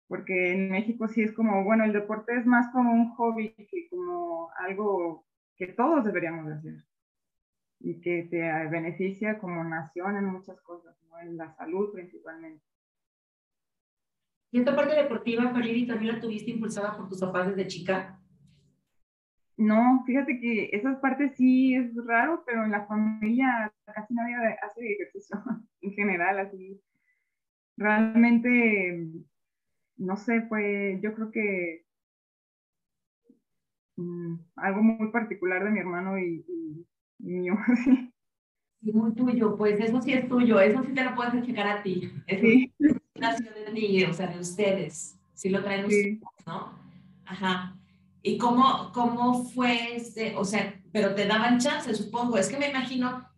[0.09, 3.89] Porque en México sí es como, bueno, el deporte es más como un hobby que
[3.89, 6.85] como algo que todos deberíamos hacer
[7.81, 11.19] y que te beneficia como nación en muchas cosas, ¿no?
[11.21, 12.65] en la salud principalmente.
[14.51, 18.21] ¿Y esta parte deportiva, Fariri, también la tuviste impulsada por tus papás desde chica?
[19.57, 24.93] No, fíjate que esa parte sí es raro, pero en la familia casi nadie hace
[24.93, 25.37] ejercicio
[25.81, 26.81] en general, así.
[27.77, 29.09] Realmente,
[29.97, 31.85] no sé, fue, yo creo que
[33.97, 36.45] mm, algo muy particular de mi hermano y,
[37.19, 37.57] mío,
[38.81, 38.93] sí.
[38.93, 42.13] muy tuyo, pues eso sí es tuyo, eso sí te lo puedes explicar a ti.
[42.27, 42.73] Eso sí.
[43.15, 46.79] nació de ti, o sea, de ustedes, sí lo traen ustedes, ¿no?
[47.25, 47.77] Ajá.
[48.23, 52.71] ¿Y cómo, cómo fue este, o sea, pero te daban chance, supongo, es que me
[52.71, 53.29] imagino,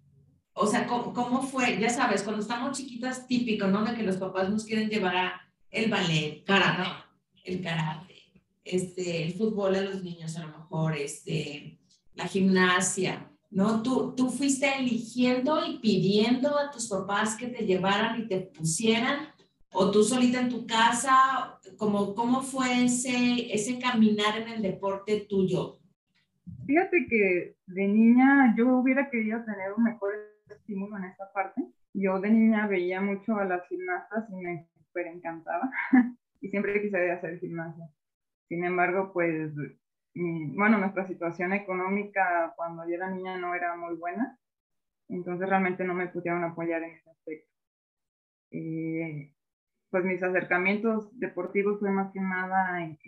[0.53, 1.79] o sea, ¿cómo, cómo fue?
[1.79, 3.85] Ya sabes, cuando estamos chiquitas, típico, ¿no?
[3.85, 5.46] De que los papás nos quieren llevar a
[5.77, 6.89] el ballet, karate,
[7.45, 8.15] el karate,
[8.65, 11.79] este, el fútbol a los niños a lo mejor, este,
[12.15, 13.83] la gimnasia, ¿no?
[13.83, 19.29] Tú, tú fuiste eligiendo y pidiendo a tus papás que te llevaran y te pusieran,
[19.71, 25.27] o tú solita en tu casa, ¿cómo, cómo fue ese, ese caminar en el deporte
[25.29, 25.79] tuyo?
[26.67, 30.13] Fíjate que de niña yo hubiera querido tener un mejor
[30.49, 31.63] estímulo en esta parte.
[31.93, 35.71] Yo de niña veía mucho a las gimnastas y me súper encantaba
[36.41, 37.89] y siempre quise hacer gimnasia.
[38.49, 39.53] Sin embargo, pues
[40.15, 44.39] bueno, nuestra situación económica cuando yo era niña no era muy buena,
[45.09, 47.51] entonces realmente no me pudieron apoyar en ese aspecto.
[48.53, 49.35] Eh,
[49.91, 52.99] pues mis acercamientos deportivos fue más que nada en,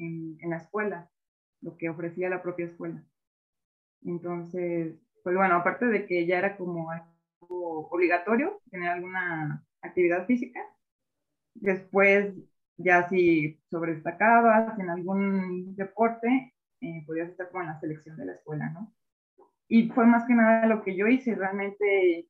[0.41, 1.11] en, la escuela,
[1.63, 3.03] lo que ofrecía la propia escuela.
[4.03, 10.61] Entonces, pues bueno, aparte de que ya era como algo obligatorio tener alguna actividad física,
[11.61, 12.35] después
[12.77, 18.33] ya si sobredestacabas en algún deporte, eh, podías estar como en la selección de la
[18.33, 18.95] escuela, ¿no?
[19.69, 22.29] Y fue más que nada lo que yo hice, realmente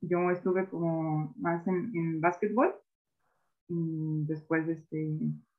[0.00, 2.74] yo estuve como más en, en básquetbol,
[3.68, 5.18] y después este,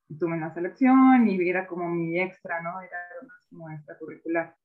[0.09, 2.81] estuve en la selección y era como mi extra, ¿no?
[2.81, 4.55] Era más como extracurricular.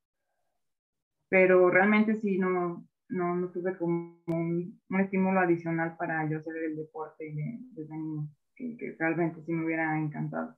[1.28, 6.76] Pero realmente sí, no, no, no tuve como un, estímulo adicional para yo hacer el
[6.76, 7.32] deporte
[7.74, 10.56] desde niño, que, que realmente sí me hubiera encantado.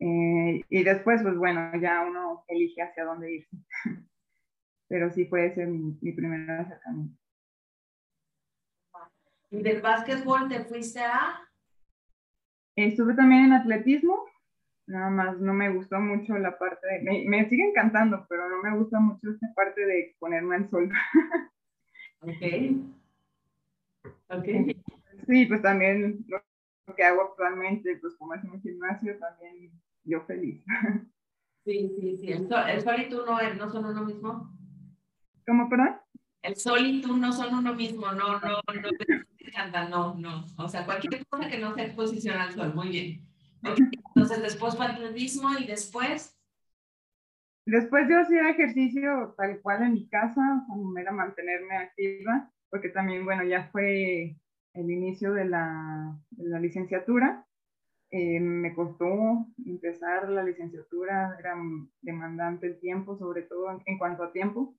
[0.00, 3.56] Eh, y después, pues bueno, ya uno elige hacia dónde irse.
[4.88, 7.18] Pero sí puede ser mi, mi primer acercamiento.
[9.50, 11.40] ¿Y del básquetbol te fuiste a?
[12.76, 14.24] Estuve también en atletismo,
[14.88, 18.62] nada más no me gustó mucho la parte de, me, me, sigue encantando, pero no
[18.62, 20.90] me gusta mucho esta parte de ponerme al sol.
[22.20, 22.32] ok.
[24.30, 24.48] Ok.
[25.26, 29.70] Sí, pues también lo que hago actualmente, pues como es un gimnasio, también
[30.04, 30.64] yo feliz.
[31.64, 32.32] Sí, sí, sí.
[32.32, 34.50] ¿El sol, y tú no, no son uno mismo?
[35.46, 35.96] ¿Cómo, perdón?
[36.40, 38.62] El sol y tú no son uno mismo, no, no,
[39.74, 40.46] no, no, no.
[40.56, 43.27] O sea, cualquier cosa que no sea exposición al sol, muy bien.
[43.62, 46.36] Entonces, después atletismo y después.
[47.66, 53.24] Después yo hacía ejercicio tal cual en mi casa, como era mantenerme activa, porque también,
[53.24, 54.36] bueno, ya fue
[54.74, 57.44] el inicio de la, de la licenciatura
[58.10, 61.54] eh, me costó empezar la licenciatura, era
[62.00, 64.74] demandante el tiempo, sobre todo en, cuanto a tiempo.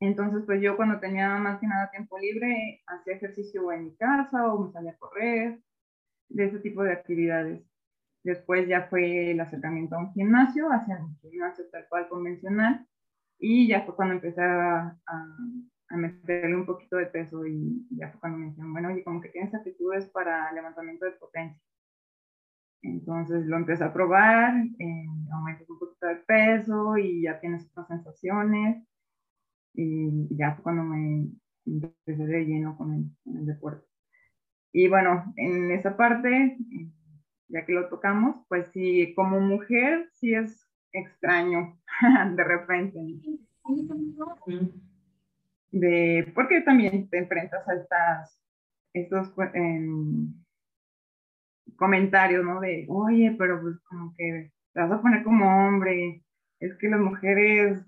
[0.00, 4.52] Entonces, pues yo cuando tenía más que nada tiempo libre, hacía ejercicio en mi casa
[4.52, 5.58] o me salía a correr,
[6.28, 7.62] de ese tipo de actividades.
[8.22, 12.86] Después ya fue el acercamiento a un gimnasio, hacia un gimnasio tal cual convencional,
[13.38, 18.20] y ya fue cuando empecé a, a, meterle un poquito de peso y ya fue
[18.20, 21.60] cuando me dijeron, bueno, oye, como que tienes aptitudes para levantamiento de potencia.
[22.84, 25.06] Entonces lo empecé a probar, eh,
[25.68, 28.84] un poquito de peso y ya tienes otras sensaciones.
[29.74, 31.30] Y ya fue cuando me
[31.66, 33.86] empecé de lleno con el, deporte.
[34.76, 36.58] Y bueno, en esa parte,
[37.46, 41.78] ya que lo tocamos, pues sí, como mujer, sí es extraño
[42.34, 42.98] de repente.
[45.70, 48.42] De, porque también te enfrentas a estas,
[48.94, 50.34] estos em,
[51.76, 52.60] comentarios, ¿no?
[52.60, 56.24] De, oye, pero pues como que te vas a poner como hombre,
[56.58, 57.78] es que las mujeres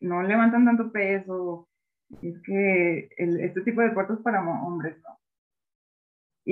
[0.00, 1.66] no levantan tanto peso,
[2.20, 5.19] es que este tipo de deportes para hombres, ¿no?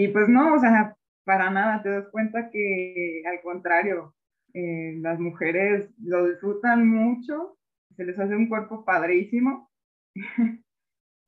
[0.01, 4.15] Y pues no, o sea, para nada, te das cuenta que al contrario,
[4.55, 7.59] eh, las mujeres lo disfrutan mucho,
[7.97, 9.69] se les hace un cuerpo padrísimo.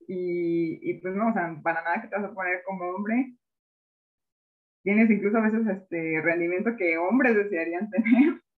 [0.06, 3.34] y, y, pues no, o sea, para nada que te vas a poner como hombre.
[4.84, 8.40] Tienes incluso a veces este rendimiento que hombres desearían tener.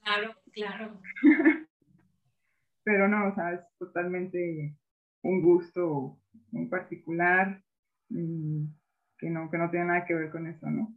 [0.00, 1.02] Claro, claro.
[2.84, 4.74] Pero no, o sea, es totalmente
[5.22, 6.18] un gusto
[6.52, 7.62] en particular
[9.18, 10.94] que no, que no tiene nada que ver con eso, ¿no?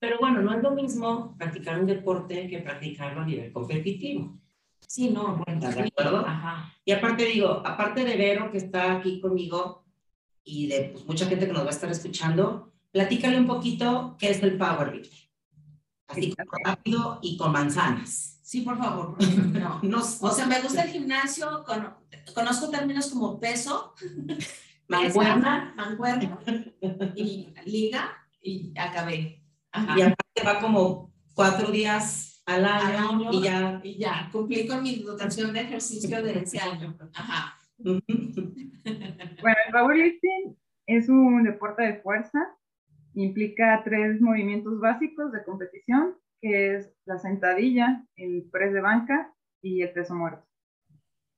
[0.00, 4.38] Pero bueno, no es lo mismo practicar un deporte que practicarlo a nivel competitivo.
[4.86, 6.26] Sí, no, bueno, ¿estás de acuerdo?
[6.26, 6.72] Ajá.
[6.84, 9.84] Y aparte digo, aparte de Vero que está aquí conmigo
[10.42, 14.30] y de pues, mucha gente que nos va a estar escuchando, platícale un poquito qué
[14.30, 15.30] es el powerlifting.
[16.06, 18.38] Así rápido y con manzanas.
[18.42, 19.16] Sí, por favor.
[19.52, 19.80] No.
[19.82, 21.64] no, o sea, me gusta el gimnasio,
[22.34, 23.94] conozco términos como peso,
[24.88, 26.38] mancuerna, mancuerna
[27.14, 29.42] y liga y acabé.
[29.96, 33.80] Y aparte va como cuatro días al año, y ya.
[33.82, 36.96] Y ya, cumplí con mi dotación de ejercicio de ese año.
[37.14, 37.58] Ajá.
[37.78, 38.02] bueno,
[39.66, 42.38] el powerlifting es un deporte de fuerza.
[43.14, 49.82] Implica tres movimientos básicos de competición, que es la sentadilla, el press de banca y
[49.82, 50.44] el peso muerto.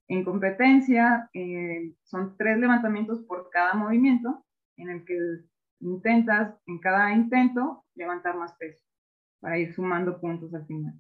[0.09, 4.45] En competencia eh, son tres levantamientos por cada movimiento,
[4.77, 5.17] en el que
[5.81, 8.85] intentas en cada intento levantar más peso
[9.41, 10.95] para ir sumando puntos al final.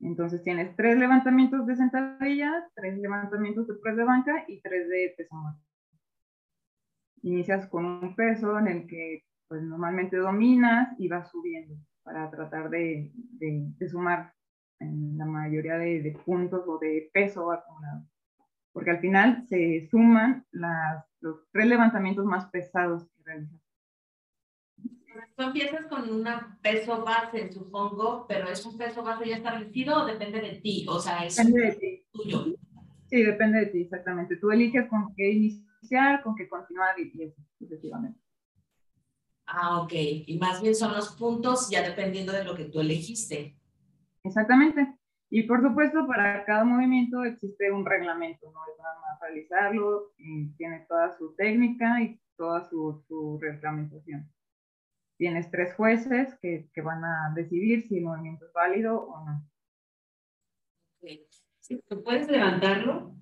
[0.00, 5.14] Entonces tienes tres levantamientos de sentadilla, tres levantamientos de press de banca y tres de
[5.16, 5.60] peso muerto.
[7.22, 12.68] Inicias con un peso en el que pues normalmente dominas y vas subiendo para tratar
[12.68, 14.32] de, de, sumar
[14.80, 18.04] en la mayoría de, de, puntos o de peso acumulado.
[18.76, 23.58] Porque al final se suman las, los tres levantamientos más pesados que realizas.
[25.34, 26.28] Tú empiezas con un
[26.60, 30.84] peso base, supongo, pero ¿es un peso base ya establecido o depende de ti?
[30.90, 32.06] O sea, es depende de ti.
[32.12, 32.44] tuyo.
[33.06, 34.36] Sí, depende de ti, exactamente.
[34.36, 38.20] Tú eliges con qué iniciar, con qué continuar y, eso, sucesivamente.
[39.46, 39.92] Ah, ok.
[39.94, 43.56] Y más bien son los puntos ya dependiendo de lo que tú elegiste.
[44.22, 44.95] Exactamente.
[45.28, 50.48] Y por supuesto, para cada movimiento existe un reglamento, no es nada más realizarlo, y
[50.56, 54.30] tiene toda su técnica y toda su, su reglamentación
[55.16, 59.50] tienes tres jueces que, que, van a decidir si el movimiento es válido o no.
[61.60, 63.14] Sí, tú puedes levantarlo,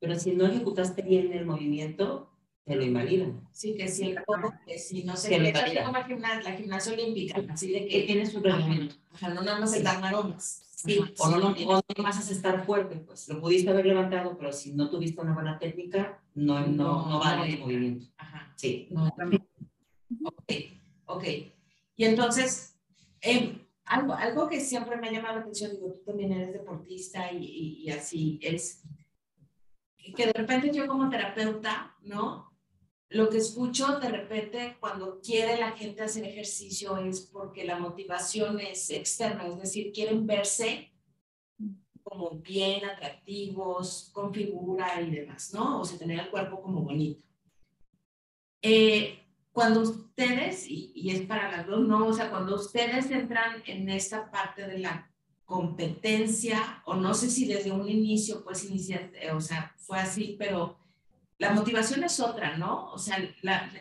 [0.00, 2.30] pero si no ejecutaste bien el movimiento,
[2.64, 3.46] te lo invalidan.
[3.52, 5.52] Sí, que si el codo, que si no se qué,
[5.84, 8.96] como la gimnasia, la gimnasia olímpica, así de que tienes un reglamento.
[9.12, 10.62] Ajá, no nada más el dar maromas.
[10.84, 14.52] Sí, o no, no, no, vas a estar fuerte, pues lo pudiste haber levantado, pero
[14.52, 18.06] si no tuviste una buena técnica, no, no, no, vale el movimiento.
[18.18, 18.52] Ajá.
[18.54, 18.88] Sí.
[18.90, 19.06] No.
[20.24, 20.52] Ok.
[21.06, 21.24] Ok.
[21.96, 22.78] Y entonces,
[23.22, 27.32] em, algo, algo que siempre me ha llamado la atención, digo, tú también eres deportista
[27.32, 28.82] y, y, así, es
[30.14, 32.53] que de repente yo como terapeuta, ¿no?
[33.10, 38.58] Lo que escucho de repente cuando quiere la gente hacer ejercicio es porque la motivación
[38.60, 40.90] es externa, es decir, quieren verse
[42.02, 45.80] como bien atractivos, con figura y demás, ¿no?
[45.80, 47.20] O sea, tener el cuerpo como bonito.
[48.62, 49.18] Eh,
[49.52, 52.06] cuando ustedes, y, es para las dos, ¿no?
[52.06, 55.10] O sea, cuando ustedes entran en esta parte de la
[55.44, 60.36] competencia, o no sé si desde un inicio, pues, iniciar, eh, o sea, fue así,
[60.38, 60.78] pero
[61.38, 62.90] la motivación es otra, ¿no?
[62.92, 63.18] O sea,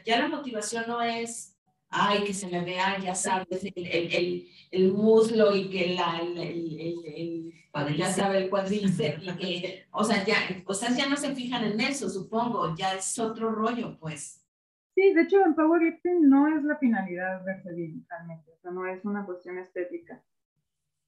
[0.05, 1.57] ya la motivación no es,
[1.89, 6.39] ay, que se me vea, ya sabes, el, el, el, muslo y que la, el,
[6.39, 7.53] el
[7.97, 11.63] ya sabe el cuadríceps, y que, o sea, ya, o sea, ya no se fijan
[11.63, 14.45] en eso, supongo, ya es otro rollo, pues.
[14.93, 18.85] Sí, de hecho en powerlifting no es la finalidad verse bien realmente, o sea, no
[18.85, 20.23] es una cuestión estética.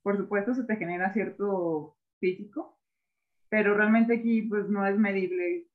[0.01, 2.79] Por supuesto se te genera cierto físico,
[3.47, 5.67] pero realmente aquí pues no es medible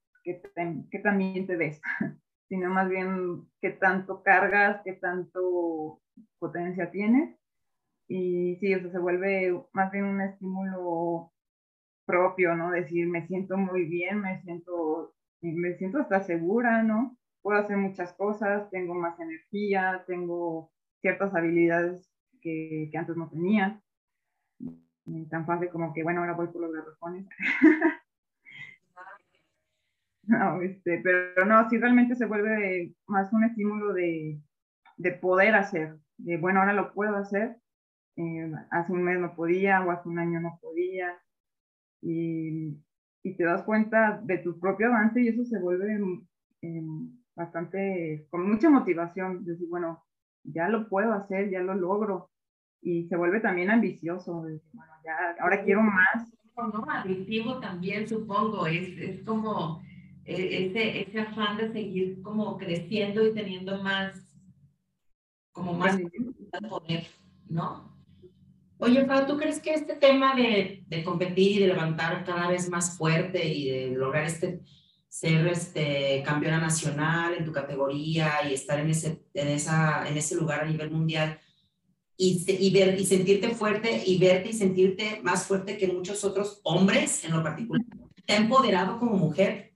[1.02, 1.80] tan bien te ves,
[2.48, 6.00] sino más bien qué tanto cargas, qué tanto
[6.38, 7.36] potencia tienes.
[8.08, 11.32] Y sí, o sea, se vuelve más bien un estímulo
[12.06, 12.72] propio, ¿no?
[12.72, 17.16] Decir, me siento muy bien, me siento, me siento hasta segura, ¿no?
[17.42, 22.10] puedo hacer muchas cosas, tengo más energía, tengo ciertas habilidades
[22.40, 23.80] que, que antes no tenía.
[25.30, 27.26] tan fácil como que, bueno, ahora voy por los garrafones.
[30.38, 34.40] no, este, pero no, sí realmente se vuelve más un estímulo de,
[34.96, 37.56] de poder hacer, de, bueno, ahora lo puedo hacer,
[38.16, 41.18] eh, hace un mes no podía o hace un año no podía,
[42.00, 42.76] y,
[43.24, 45.98] y te das cuenta de tu propio avance y eso se vuelve
[46.62, 46.82] eh,
[47.34, 50.04] bastante, con mucha motivación, decir, bueno,
[50.44, 52.30] ya lo puedo hacer, ya lo logro,
[52.82, 56.32] y se vuelve también ambicioso, bueno, ya, ahora quiero más.
[56.56, 59.80] No, adictivo también, supongo, es, es como
[60.30, 64.14] ese, ese afán de seguir como creciendo y teniendo más,
[65.52, 65.98] como más
[66.68, 67.06] poder,
[67.48, 67.90] ¿no?
[68.78, 72.70] Oye, Fa, ¿tú crees que este tema de, de, competir y de levantar cada vez
[72.70, 74.62] más fuerte y de lograr este,
[75.06, 80.34] ser este, campeona nacional en tu categoría y estar en ese, en, esa, en ese
[80.36, 81.38] lugar a nivel mundial,
[82.16, 86.60] y, y, ver, y sentirte fuerte y verte y sentirte más fuerte que muchos otros
[86.64, 87.82] hombres en lo particular.
[88.24, 89.69] ¿Te ha empoderado como mujer?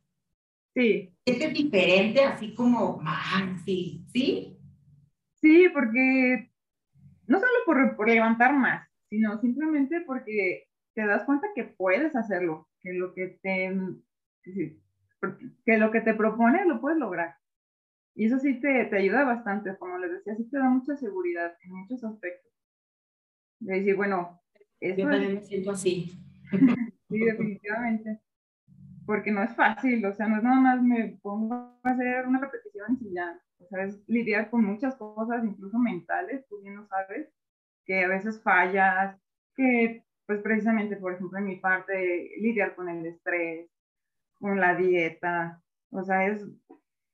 [0.74, 1.14] Sí.
[1.24, 3.62] ¿Es diferente así como más?
[3.64, 4.58] Sí, sí.
[5.40, 6.50] Sí, porque
[7.26, 12.68] no solo por, por, levantar más, sino simplemente porque te das cuenta que puedes hacerlo,
[12.80, 13.72] que lo que te,
[15.64, 17.36] que lo que te propones lo puedes lograr.
[18.16, 21.56] Y eso sí te, te ayuda bastante, como les decía, sí te da mucha seguridad
[21.62, 22.52] en muchos aspectos.
[23.60, 24.40] De decir, bueno,
[24.80, 26.12] eso yo también me siento así.
[27.08, 28.20] sí, definitivamente.
[29.06, 32.40] Porque no es fácil, o sea, no es nada más me pongo a hacer una
[32.40, 33.40] repetición y ya.
[33.58, 37.28] O sea, es lidiar con muchas cosas, incluso mentales, tú bien lo sabes,
[37.84, 39.18] que a veces fallas,
[39.56, 43.70] que pues precisamente, por ejemplo, en mi parte, lidiar con el estrés,
[44.38, 46.46] con la dieta, o sea, es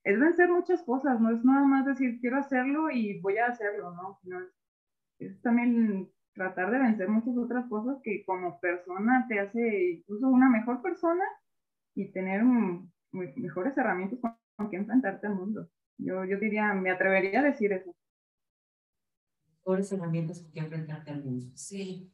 [0.05, 3.93] es vencer muchas cosas, no es nada más decir quiero hacerlo y voy a hacerlo,
[3.93, 4.19] ¿no?
[5.19, 10.49] es, también tratar de vencer muchas otras cosas que como persona te hace incluso una
[10.49, 11.25] mejor persona
[11.95, 12.43] y tener
[13.13, 15.69] mejores herramientas con, que enfrentarte al mundo.
[15.99, 17.95] Yo, yo diría, me atrevería a decir eso.
[19.59, 21.47] Mejores herramientas con que enfrentarte al mundo.
[21.55, 22.13] Sí.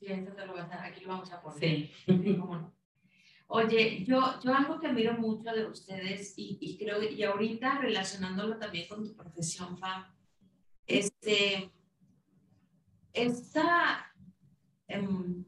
[0.00, 1.60] Aquí lo vamos a poner.
[1.60, 1.92] Sí.
[3.50, 8.58] Oye, yo, yo algo que admiro mucho de ustedes y, y creo, y ahorita relacionándolo
[8.58, 10.14] también con tu profesión, Fa,
[10.86, 11.70] este,
[13.14, 14.12] esta,
[14.88, 15.44] um,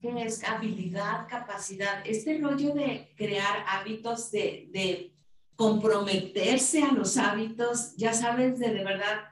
[0.00, 0.42] ¿qué es?
[0.44, 5.14] Habilidad, capacidad, este rollo de crear hábitos, de, de
[5.56, 9.28] comprometerse a los hábitos, ya sabes, de de verdad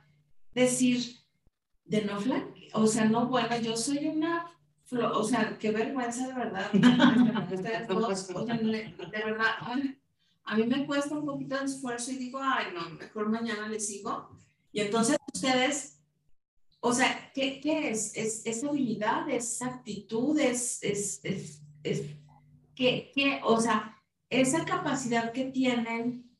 [0.53, 1.17] decir,
[1.85, 2.19] de no
[2.75, 4.47] o sea, no, bueno, yo soy una
[4.91, 6.71] o sea, qué vergüenza de verdad.
[7.53, 8.95] Ustedes dos, o sea, de
[9.25, 9.51] verdad,
[10.45, 13.79] a mí me cuesta un poquito de esfuerzo y digo, ay, no, mejor mañana le
[13.79, 14.31] sigo.
[14.73, 15.98] Y entonces ustedes,
[16.81, 18.17] o sea, ¿qué, qué es?
[18.17, 18.47] es?
[18.47, 19.29] ¿Es habilidad?
[19.29, 20.39] ¿Es actitud?
[20.39, 22.03] ¿Es, es, es, es
[22.75, 23.41] ¿qué, qué?
[23.45, 23.97] O sea,
[24.31, 26.31] esa capacidad que tienen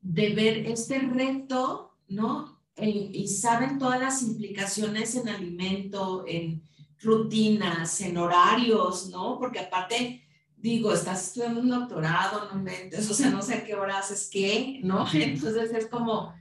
[0.00, 2.54] de ver este reto, ¿no?
[2.78, 6.62] y saben todas las implicaciones en alimento, en
[7.00, 9.38] rutinas, en horarios, ¿no?
[9.38, 10.22] Porque aparte,
[10.56, 14.28] digo, estás estudiando un doctorado, no mentes, o sea, no sé a qué hora haces
[14.30, 15.06] qué, ¿no?
[15.14, 16.34] Entonces es como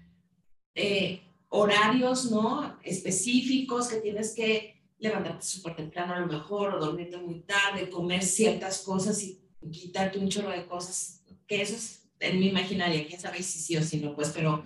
[0.74, 1.22] eh,
[1.56, 2.78] horarios, ¿no?
[2.84, 8.24] Específicos que tienes que levantarte súper temprano a lo mejor, o dormirte muy tarde, comer
[8.24, 9.42] ciertas cosas y
[9.72, 13.78] quitarte un chorro de cosas, que eso es en mi imaginaria, quién sabe si sí
[13.78, 14.64] o si no, pues, pero,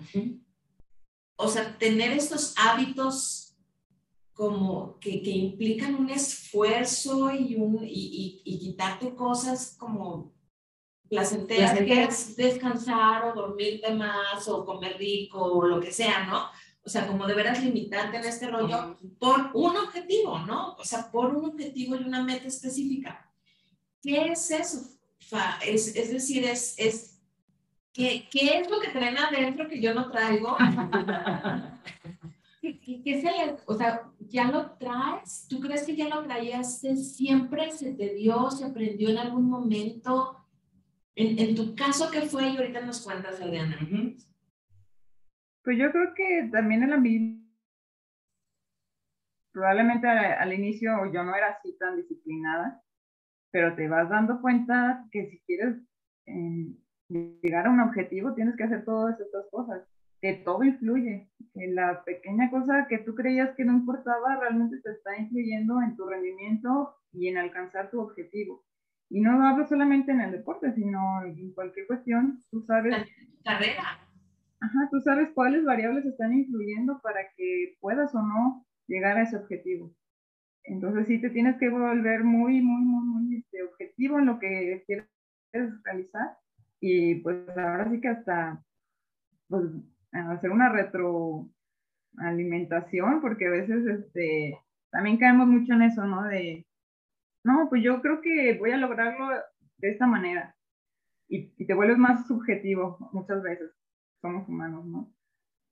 [1.36, 3.58] o sea, tener estos hábitos
[4.34, 10.34] como que, que, implican un esfuerzo y, un, y, y, quitarte cosas como
[11.10, 16.46] placenteras, que es descansar o dormirte más o comer rico o lo que sea, ¿no?
[16.84, 20.74] O sea, como de veras limitarte en este rollo por un objetivo, ¿no?
[20.76, 23.30] O sea, por un objetivo y una meta específica.
[24.02, 25.00] ¿Qué es eso?
[25.66, 27.20] Es, es decir, es, es
[27.94, 30.56] ¿qué, ¿qué es lo que traen adentro que yo no traigo?
[32.62, 33.30] ¿Qué, qué se
[33.66, 35.46] o sea, ya lo traes?
[35.50, 36.80] ¿Tú crees que ya lo traías?
[36.80, 38.50] ¿Siempre se te dio?
[38.52, 40.38] ¿Se aprendió en algún momento?
[41.16, 42.50] En, en tu caso, ¿qué fue?
[42.50, 43.78] Y ahorita nos cuentas, Adriana.
[45.64, 47.40] Pues yo creo que también la misma.
[49.52, 52.82] Probablemente al, inicio yo no era así tan disciplinada,
[53.52, 55.76] pero te vas dando cuenta que si quieres
[56.28, 56.76] eh,
[57.10, 59.84] llegar a un objetivo tienes que hacer todas estas cosas
[60.22, 65.18] que todo influye, la pequeña cosa que tú creías que no importaba realmente te está
[65.18, 68.64] influyendo en tu rendimiento y en alcanzar tu objetivo.
[69.10, 72.96] Y no hablo solamente en el deporte, sino en cualquier cuestión, tú sabes...
[73.44, 74.09] Carrera.
[74.62, 79.38] Ajá, tú sabes cuáles variables están influyendo para que puedas o no llegar a ese
[79.38, 79.94] objetivo.
[80.64, 84.84] Entonces sí te tienes que volver muy, muy, muy, muy este, objetivo en lo que
[84.86, 85.08] quieres
[85.84, 86.38] realizar
[86.80, 88.64] y pues ahora sí que hasta
[89.48, 89.64] pues,
[90.12, 94.60] hacer una retroalimentación, porque a veces este,
[94.92, 96.24] también caemos mucho en eso, ¿no?
[96.24, 96.66] De,
[97.44, 99.28] no, pues yo creo que voy a lograrlo
[99.78, 100.56] de esta manera.
[101.28, 103.72] Y, y te vuelves más subjetivo muchas veces,
[104.22, 105.14] somos humanos, ¿no?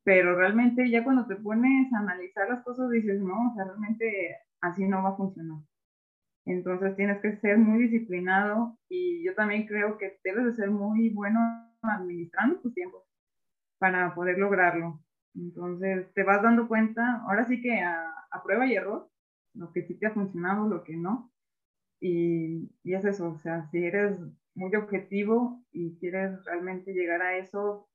[0.04, 4.38] Pero realmente ya cuando te pones a analizar las cosas dices, no, o sea, realmente
[4.62, 5.60] así no va a funcionar.
[6.46, 11.10] Entonces tienes que ser muy disciplinado y yo también creo que debes de ser muy
[11.10, 11.40] bueno
[11.82, 13.06] administrando tu tiempo
[13.80, 15.02] para poder lograrlo.
[15.36, 19.10] Entonces te vas dando cuenta, ahora sí que a, prueba y error,
[19.56, 21.32] lo que sí te ha funcionado, lo que no.
[22.00, 24.18] Y, y es eso, o sea, si eres
[24.56, 27.90] muy objetivo y quieres realmente llegar a eso,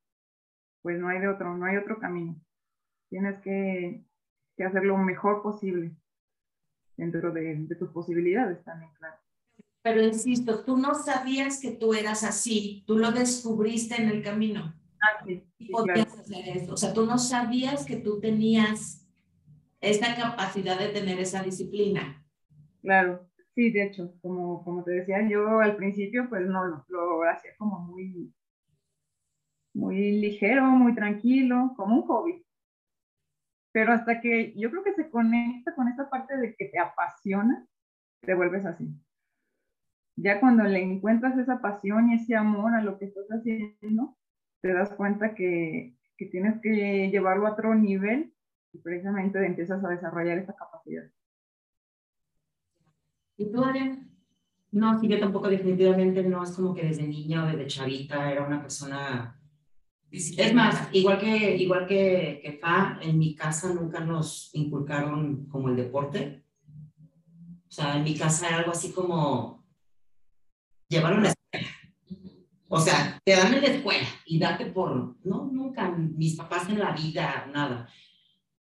[0.82, 2.36] pues no hay de otro, no hay otro camino.
[3.08, 4.04] Tienes que,
[4.56, 5.92] que hacer lo mejor posible
[6.96, 9.16] dentro de, tus posibilidades también, claro.
[9.82, 14.72] Pero insisto, tú no sabías que tú eras así, tú lo descubriste en el camino.
[15.02, 15.44] Ah, sí.
[15.72, 16.74] podías hacer eso.
[16.74, 19.08] O sea, tú no sabías que tú tenías
[19.80, 22.24] esta capacidad de tener esa disciplina.
[22.82, 27.22] Claro, sí, de hecho, como, como te decía, yo al principio pues no lo, lo
[27.28, 28.32] hacía como muy,
[29.74, 32.44] muy ligero, muy tranquilo, como un hobby
[33.72, 37.66] pero hasta que yo creo que se conecta con esta parte de que te apasiona,
[38.20, 38.94] te vuelves así.
[40.16, 44.16] Ya cuando le encuentras esa pasión y ese amor a lo que estás haciendo,
[44.60, 48.34] te das cuenta que, que tienes que llevarlo a otro nivel
[48.74, 51.04] y precisamente empiezas a desarrollar esa capacidad.
[53.38, 54.10] ¿Y tú, Adrián?
[54.70, 58.46] No, sí, yo tampoco definitivamente no es como que desde niña o desde chavita era
[58.46, 59.41] una persona
[60.12, 65.70] es más, igual que, igual que, que FA, en mi casa nunca nos inculcaron como
[65.70, 66.44] el deporte.
[67.66, 69.64] O sea, en mi casa era algo así como
[70.88, 71.68] llevar una escuela.
[72.68, 76.78] O sea, te dan en la escuela y date por, no, nunca, mis papás en
[76.78, 77.88] la vida, nada.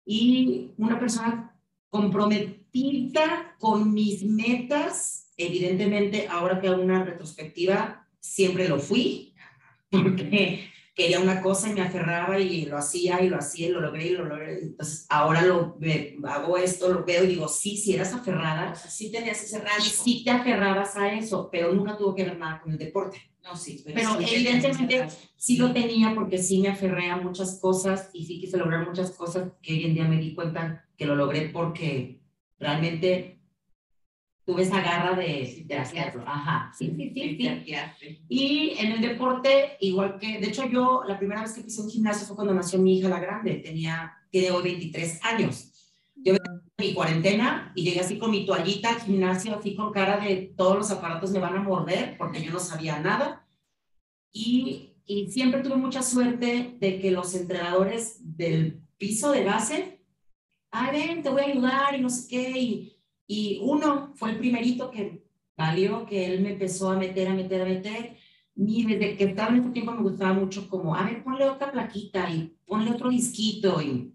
[0.04, 1.56] Y una persona
[1.90, 9.34] comprometida con mis metas, evidentemente, ahora que hago una retrospectiva, siempre lo fui,
[9.90, 13.80] porque quería una cosa y me aferraba y lo hacía y lo hacía y lo
[13.80, 14.58] logré y lo logré.
[14.60, 15.78] Entonces ahora lo
[16.24, 19.84] hago esto, lo veo y digo, sí, si eras aferrada, sí tenías ese rango.
[19.84, 23.32] Sí te aferrabas a eso, pero nunca tuvo que ver nada con el deporte.
[23.42, 23.82] No, sí.
[23.84, 28.56] Pero, evidentemente sí lo tenía porque sí me aferré a muchas cosas y sí quise
[28.56, 32.20] lograr muchas cosas que hoy en día me di cuenta que lo logré porque
[32.60, 33.41] realmente
[34.44, 36.24] tuve esa garra de, de hacerlo.
[36.26, 38.24] Ajá, sí, sí, sí, sí.
[38.28, 41.90] Y en el deporte, igual que, de hecho yo, la primera vez que pisé un
[41.90, 45.68] gimnasio fue cuando nació mi hija la grande, tenía, tiene hoy 23 años.
[46.16, 46.34] Yo
[46.78, 50.76] mi cuarentena y llegué así con mi toallita al gimnasio, así con cara de todos
[50.76, 53.46] los aparatos me van a morder, porque yo no sabía nada.
[54.32, 60.00] Y, y siempre tuve mucha suerte de que los entrenadores del piso de base,
[60.70, 63.01] ay, ven, te voy a ayudar y no sé qué, y
[63.32, 65.24] y uno fue el primerito que
[65.56, 68.18] valió, que él me empezó a meter, a meter, a meter.
[68.54, 71.72] Y desde que estaba en este tiempo me gustaba mucho como, a ver, ponle otra
[71.72, 73.80] plaquita y ponle otro disquito.
[73.80, 74.14] Y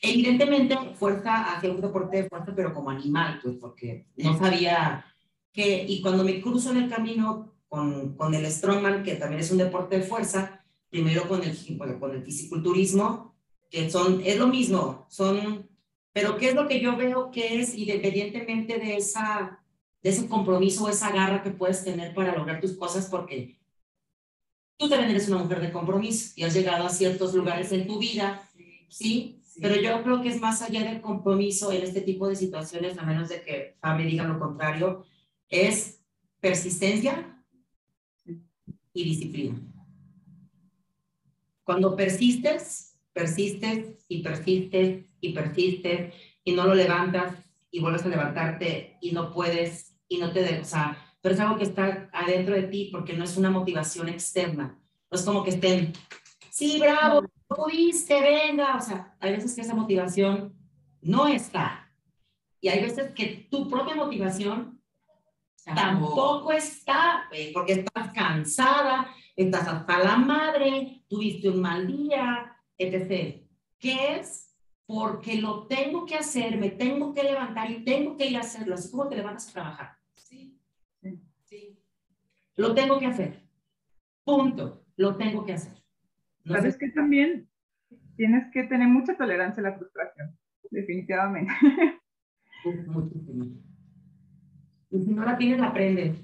[0.00, 5.04] evidentemente fuerza hacia un deporte de fuerza, pero como animal, pues porque no sabía
[5.52, 9.50] que, y cuando me cruzo en el camino con, con el strongman, que también es
[9.50, 13.34] un deporte de fuerza, primero con el, bueno, con el fisiculturismo,
[13.68, 15.67] que son, es lo mismo, son
[16.20, 19.62] pero ¿qué es lo que yo veo que es, independientemente de, esa,
[20.02, 23.06] de ese compromiso o esa garra que puedes tener para lograr tus cosas?
[23.06, 23.56] Porque
[24.76, 28.00] tú también eres una mujer de compromiso y has llegado a ciertos lugares en tu
[28.00, 28.42] vida,
[28.88, 29.40] ¿sí?
[29.62, 33.04] Pero yo creo que es más allá del compromiso en este tipo de situaciones, a
[33.04, 35.04] menos de que me diga lo contrario,
[35.48, 36.00] es
[36.40, 37.44] persistencia
[38.92, 39.60] y disciplina.
[41.62, 46.14] Cuando persistes, persistes y persistes y persistes
[46.44, 47.34] y no lo levantas
[47.70, 51.40] y vuelves a levantarte y no puedes y no te de, o sea, pero es
[51.40, 54.78] algo que está adentro de ti porque no es una motivación externa.
[55.10, 55.92] No es como que estén,
[56.50, 58.76] sí, bravo, pudiste, venga.
[58.76, 60.54] O sea, hay veces que esa motivación
[61.00, 61.92] no está.
[62.60, 64.80] Y hay veces que tu propia motivación
[65.64, 73.42] tampoco está, porque estás cansada, estás hasta la madre, tuviste un mal día, etc.
[73.78, 74.47] ¿Qué es?
[74.88, 78.74] Porque lo tengo que hacer, me tengo que levantar y tengo que ir a hacerlo,
[78.74, 79.90] así como te levantas a trabajar.
[80.14, 80.58] Sí,
[81.44, 81.78] sí.
[82.56, 83.42] Lo tengo que hacer.
[84.24, 84.86] Punto.
[84.96, 85.74] Lo tengo que hacer.
[86.46, 87.46] Sabes que también
[88.16, 90.34] tienes que tener mucha tolerancia a la frustración,
[90.70, 91.52] definitivamente.
[92.86, 93.44] Muchísimo.
[94.90, 96.16] Y si no la tienes, la aprendes.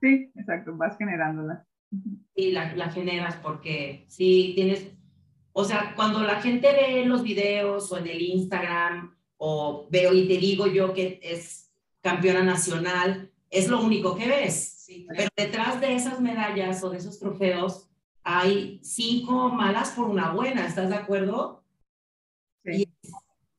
[0.00, 1.64] Sí, exacto, vas generándola.
[2.34, 4.99] Y la, la generas porque si tienes,
[5.52, 10.28] o sea, cuando la gente ve los videos o en el Instagram o veo y
[10.28, 14.86] te digo yo que es campeona nacional, es lo único que ves.
[15.08, 17.88] Pero detrás de esas medallas o de esos trofeos
[18.22, 21.64] hay cinco malas por una buena, ¿estás de acuerdo?
[22.64, 22.70] Sí.
[22.72, 23.12] Y es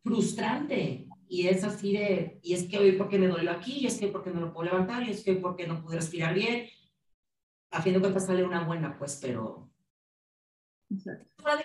[0.04, 1.08] frustrante.
[1.28, 4.08] Y es así de, y es que hoy porque me duele aquí, y es que
[4.08, 6.68] porque no lo puedo levantar, y es que porque no pude respirar bien.
[7.72, 9.71] A fin de cuentas sale una buena, pues, pero...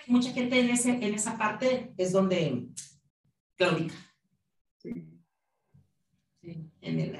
[0.07, 2.67] Mucha gente en, ese, en esa parte es donde
[3.57, 3.95] claudica.
[4.77, 5.13] Sí.
[6.41, 7.17] Sí, en el,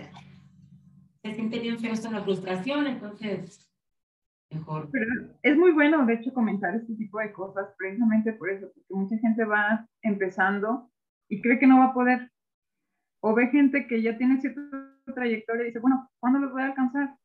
[1.24, 3.70] se siente bien feo esto en la frustración, entonces
[4.50, 4.90] mejor.
[4.92, 5.06] Pero
[5.42, 9.18] es muy bueno, de hecho, comentar este tipo de cosas precisamente por eso, porque mucha
[9.18, 10.90] gente va empezando
[11.30, 12.32] y cree que no va a poder.
[13.20, 14.62] O ve gente que ya tiene cierta
[15.14, 17.18] trayectoria y dice, bueno, ¿cuándo los voy a alcanzar?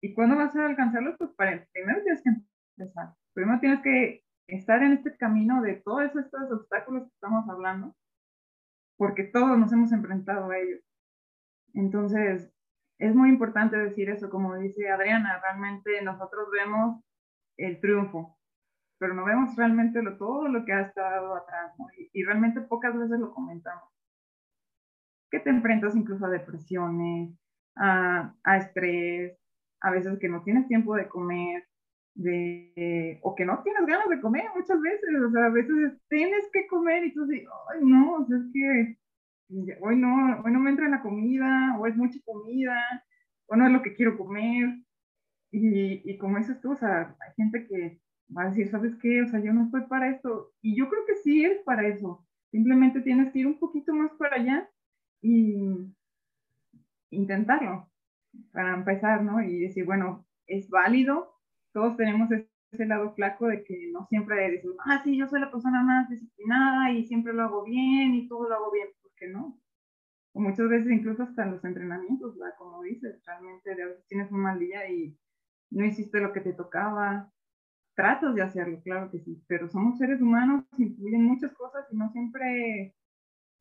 [0.00, 1.16] ¿Y cuándo vas a alcanzarlos?
[1.18, 2.30] Pues para, primero tienes que
[2.78, 3.14] empezar.
[3.34, 7.94] Primero tienes que estar en este camino de todos estos obstáculos que estamos hablando,
[8.96, 10.80] porque todos nos hemos enfrentado a ellos.
[11.74, 12.52] Entonces,
[12.98, 17.02] es muy importante decir eso, como dice Adriana, realmente nosotros vemos
[17.56, 18.38] el triunfo,
[18.98, 21.72] pero no vemos realmente lo, todo lo que ha estado atrás,
[22.12, 23.90] y, realmente pocas veces lo comentamos.
[25.30, 27.36] Que te enfrentas incluso a depresiones,
[27.76, 29.36] a, a estrés,
[29.80, 31.66] a veces que no tienes tiempo de comer,
[32.14, 36.44] de, o que no tienes ganas de comer muchas veces, o sea, a veces tienes
[36.52, 38.98] que comer y tú dices, ay no, o sea, es que
[39.80, 43.04] hoy no, hoy no me entra la comida, o es mucha comida,
[43.46, 44.78] o no es lo que quiero comer.
[45.50, 48.00] Y, y como dices tú, o sea, hay gente que
[48.36, 49.22] va a decir, ¿sabes qué?
[49.22, 50.52] O sea, yo no estoy para esto.
[50.62, 52.26] Y yo creo que sí es para eso.
[52.50, 54.68] Simplemente tienes que ir un poquito más para allá
[55.20, 55.94] y
[57.10, 57.88] intentarlo
[58.52, 59.42] para empezar, ¿no?
[59.42, 61.33] Y decir, bueno, es válido,
[61.74, 65.50] todos tenemos ese lado flaco de que no siempre decimos, ah, sí, yo soy la
[65.50, 69.58] persona más disciplinada y siempre lo hago bien y todo lo hago bien que no.
[70.32, 74.40] O muchas veces incluso hasta en los entrenamientos, como dices, realmente a veces tienes un
[74.40, 75.16] mal día y
[75.70, 77.30] no hiciste lo que te tocaba.
[77.94, 82.10] Tratas de hacerlo, claro que sí, pero somos seres humanos, influyen muchas cosas y no
[82.10, 82.94] siempre,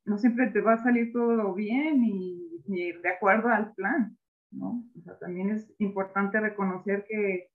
[0.06, 4.18] no siempre te va a salir todo bien y, de acuerdo al plan,
[4.50, 4.84] ¿no?
[4.98, 7.53] O sea, también es importante reconocer que,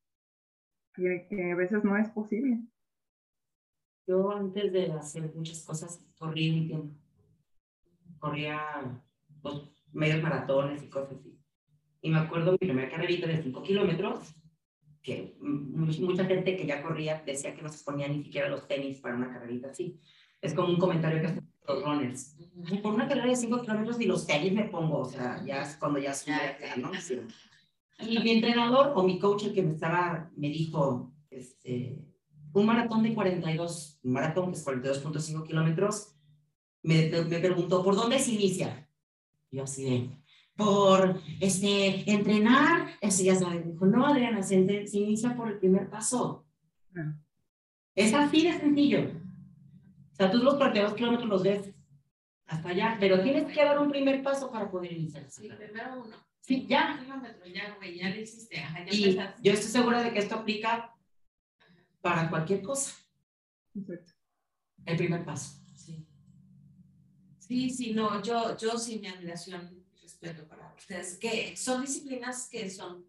[0.99, 2.59] que, que a veces no es posible.
[4.07, 6.95] Yo antes de hacer muchas cosas corrí mi tiempo
[8.19, 8.61] corría
[9.43, 9.55] pues,
[9.93, 11.39] medios maratones y cosas así.
[12.01, 14.35] Y me acuerdo mi primera carrerita de 5 kilómetros,
[15.03, 19.01] que mucha gente que ya corría decía que no se ponía ni siquiera los tenis
[19.01, 20.01] para una carrerita así.
[20.41, 22.37] Es como un comentario que hacen los runners.
[22.83, 25.77] Por una carrera de 5 kilómetros ni los tenis me pongo, o sea, ya es
[25.77, 26.93] cuando ya sube acá, ¿no?
[26.95, 26.99] Y
[28.07, 32.05] mi entrenador o mi coach el que me estaba, me dijo, este,
[32.53, 36.15] un maratón de 42, un maratón que es 42.5 kilómetros,
[36.83, 38.89] me, me preguntó, ¿por dónde se inicia?
[39.51, 40.11] Yo así de,
[40.59, 46.45] por este, entrenar, eso ya sabes, dijo, no, Adriana, se, inicia por el primer paso.
[46.97, 47.15] Ah.
[47.95, 49.11] Es así de sencillo.
[50.13, 51.73] O sea, tú los 42 kilómetros los ves
[52.47, 55.31] hasta allá, pero tienes que dar un primer paso para poder iniciar.
[55.31, 56.17] Sí, primero uno.
[56.49, 56.99] Sí, ya.
[57.53, 58.57] Ya, güey, ya lo hiciste.
[58.57, 60.97] ya y yo estoy segura de que esto aplica
[62.01, 62.97] para cualquier cosa.
[64.87, 65.63] El primer paso.
[67.39, 72.49] Sí, sí, no, yo, yo sí mi admiración y respeto para ustedes, que son disciplinas
[72.49, 73.07] que son,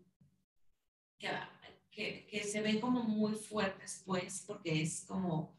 [1.17, 5.57] que, que, se ven como muy fuertes, pues, porque es como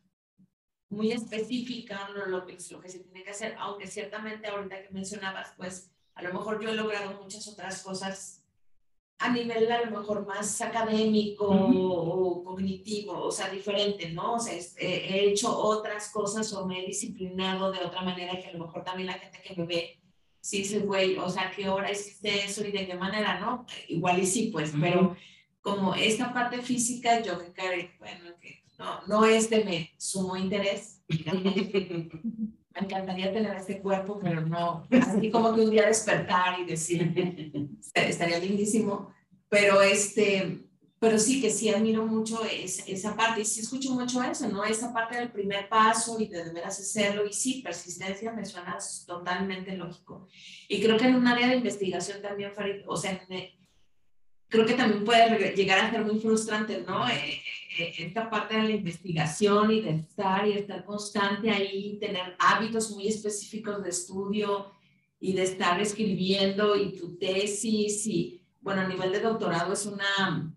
[0.90, 5.52] muy específica lo, lo, lo que se tiene que hacer, aunque ciertamente ahorita que mencionabas,
[5.56, 8.40] pues, a lo mejor yo he logrado muchas otras cosas
[9.20, 14.34] a nivel a lo mejor más académico o cognitivo, o sea, diferente, ¿no?
[14.34, 18.52] O sea, he hecho otras cosas o me he disciplinado de otra manera que a
[18.52, 20.00] lo mejor también la gente que me ve,
[20.40, 23.66] sí dice, güey, o sea, ¿qué hora hiciste eso y de qué manera, no?
[23.88, 25.14] Igual y sí, pues, pero
[25.60, 31.02] como esta parte física, yo que, bueno, que no, no es de me sumo interés,
[32.74, 37.12] me encantaría tener este cuerpo, pero no, así como que un día despertar y decir,
[37.94, 39.12] estaría lindísimo,
[39.48, 40.60] pero este,
[41.00, 44.64] pero sí que sí admiro mucho esa parte y sí escucho mucho eso, ¿no?
[44.64, 48.78] Esa parte del primer paso y de de veras hacerlo y sí, persistencia me suena
[49.06, 50.28] totalmente lógico.
[50.68, 53.26] Y creo que en un área de investigación también, Farid, o sea,
[54.48, 57.08] creo que también puede llegar a ser muy frustrante, ¿no?
[57.08, 57.40] Eh,
[57.88, 63.08] esta parte de la investigación y de estar y estar constante ahí, tener hábitos muy
[63.08, 64.72] específicos de estudio
[65.18, 70.54] y de estar escribiendo y tu tesis y, bueno, a nivel de doctorado es una,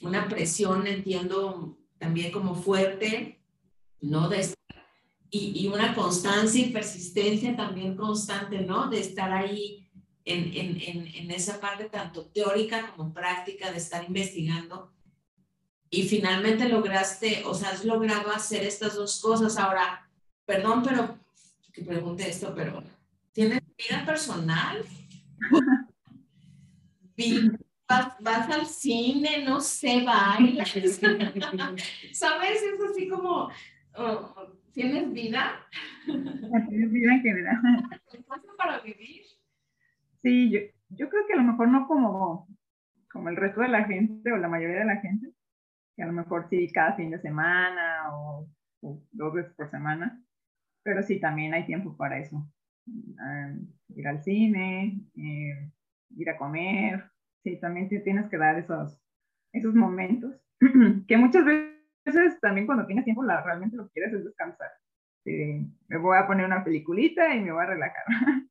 [0.00, 3.42] una presión, entiendo, también como fuerte,
[4.00, 4.28] ¿no?
[4.28, 4.54] De
[5.30, 8.88] y, y, una constancia y persistencia también constante, ¿no?
[8.88, 9.90] De estar ahí
[10.24, 14.93] en, en, en, en esa parte tanto teórica como práctica, de estar investigando
[15.94, 19.56] y finalmente lograste, o sea, has logrado hacer estas dos cosas.
[19.56, 20.08] Ahora,
[20.44, 21.18] perdón, pero
[21.72, 22.82] que pregunte esto, pero
[23.32, 24.84] ¿tienes vida personal?
[27.86, 30.70] ¿Vas, vas al cine, no sé, bailas.
[32.12, 32.62] ¿Sabes?
[32.62, 33.50] Es así como,
[33.96, 35.60] oh, ¿tienes vida?
[36.06, 37.60] Tienes vida en general.
[38.56, 39.22] para vivir?
[40.22, 42.48] Sí, yo, yo creo que a lo mejor no como,
[43.12, 45.33] como el resto de la gente o la mayoría de la gente,
[45.96, 48.48] que a lo mejor sí cada fin de semana o,
[49.12, 50.22] dos veces por semana,
[50.82, 52.46] pero sí también hay tiempo para eso.
[53.18, 53.52] Ah,
[53.88, 55.70] ir al cine, eh,
[56.16, 57.04] ir a comer,
[57.42, 59.00] sí, también tienes que dar esos,
[59.52, 60.34] esos momentos,
[61.08, 64.68] que muchas veces también cuando tienes tiempo la, realmente lo quieres es descansar.
[65.24, 68.04] me voy a poner una peliculita y me voy a relajar.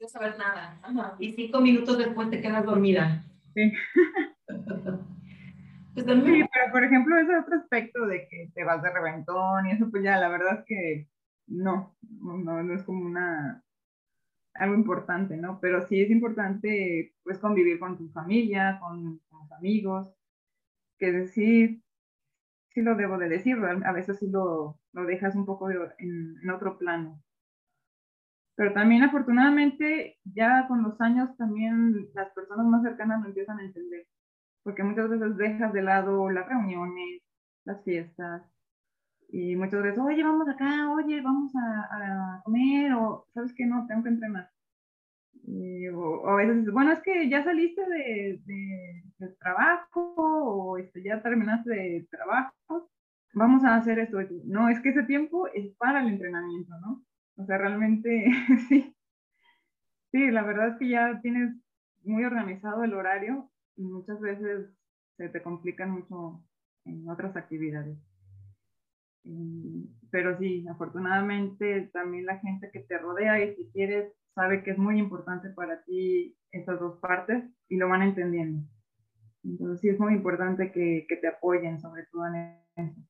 [0.00, 0.78] No saber nada.
[1.18, 3.24] Y cinco minutos después te quedas dormida.
[3.52, 3.72] Sí.
[6.04, 9.72] Pues sí, pero por ejemplo, ese otro aspecto de que te vas de reventón y
[9.72, 11.08] eso, pues ya la verdad es que
[11.46, 13.64] no, no, no es como una
[14.54, 15.60] algo importante, ¿no?
[15.60, 20.12] Pero sí es importante, pues, convivir con tu familia, con, tus amigos,
[20.98, 21.82] que decir,
[22.70, 26.50] sí lo debo de decir, a veces sí lo, lo dejas un poco en, en
[26.50, 27.22] otro plano.
[28.56, 33.64] Pero también afortunadamente ya con los años también las personas más cercanas lo empiezan a
[33.64, 34.06] entender
[34.68, 37.22] porque muchas veces dejas de lado las reuniones,
[37.64, 38.42] las fiestas,
[39.30, 44.02] y muchas veces, oye, vamos acá, oye, vamos a, comer, o sabes que no, tengo
[44.02, 44.50] que entrenar.
[45.94, 51.70] o, a veces, bueno, es que ya saliste de, de, trabajo, o este, ya terminaste
[51.70, 52.90] de trabajo,
[53.32, 54.18] vamos a hacer esto.
[54.44, 57.02] No, es que ese tiempo es para el entrenamiento, ¿no?
[57.36, 58.26] O sea, realmente,
[58.68, 58.94] sí.
[60.12, 61.54] Sí, la verdad es que ya tienes
[62.04, 64.66] muy organizado el horario y muchas veces
[65.16, 66.44] se te complican mucho
[66.84, 67.96] en otras actividades.
[70.10, 74.78] Pero sí, afortunadamente también la gente que te rodea y si quieres sabe que es
[74.78, 78.66] muy importante para ti esas dos partes y lo van entendiendo.
[79.44, 83.00] Entonces sí es muy importante que, que te apoyen sobre todo en eso.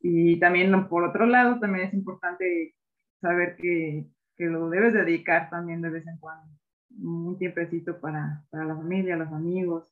[0.00, 2.74] Y también por otro lado también es importante
[3.20, 6.58] saber que, que lo debes dedicar también de vez en cuando
[6.90, 9.84] un tiempecito para, para la familia, los amigos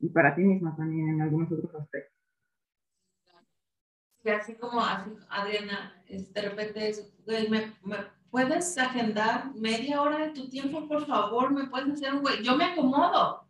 [0.00, 2.16] y para ti misma también en algunos otros aspectos.
[4.24, 6.92] Y así como Adriana, de repente,
[7.26, 7.96] ¿me, ¿me,
[8.30, 11.52] puedes agendar media hora de tu tiempo, por favor?
[11.52, 12.42] ¿Me puedes hacer un güey?
[12.42, 13.46] Yo me acomodo.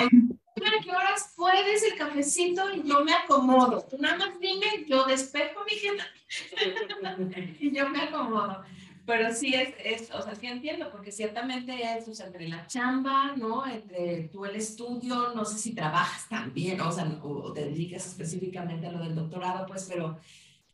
[0.00, 0.08] ¿A
[0.82, 2.74] qué horas puedes el cafecito?
[2.74, 3.86] Y yo me acomodo.
[3.88, 6.04] Tú nada más dime, yo despejo mi agenda
[7.60, 8.64] y yo me acomodo.
[9.06, 12.66] Pero sí es, es, o sea, sí entiendo, porque ciertamente es, o sea, entre la
[12.66, 13.64] chamba, ¿no?
[13.64, 18.88] Entre tú el estudio, no sé si trabajas también, o sea, o te dedicas específicamente
[18.88, 20.18] a lo del doctorado, pues, pero,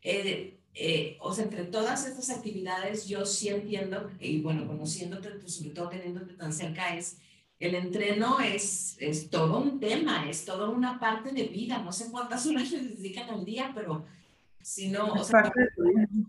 [0.01, 5.53] eh, eh, o sea, entre todas estas actividades, yo sí entiendo, y bueno, conociéndote, pues,
[5.55, 7.19] sobre todo teniéndote tan cerca, es,
[7.59, 12.09] el entreno es, es todo un tema, es toda una parte de vida, no sé
[12.09, 14.03] cuántas horas le dedican al día, pero
[14.63, 15.51] sino, o sea,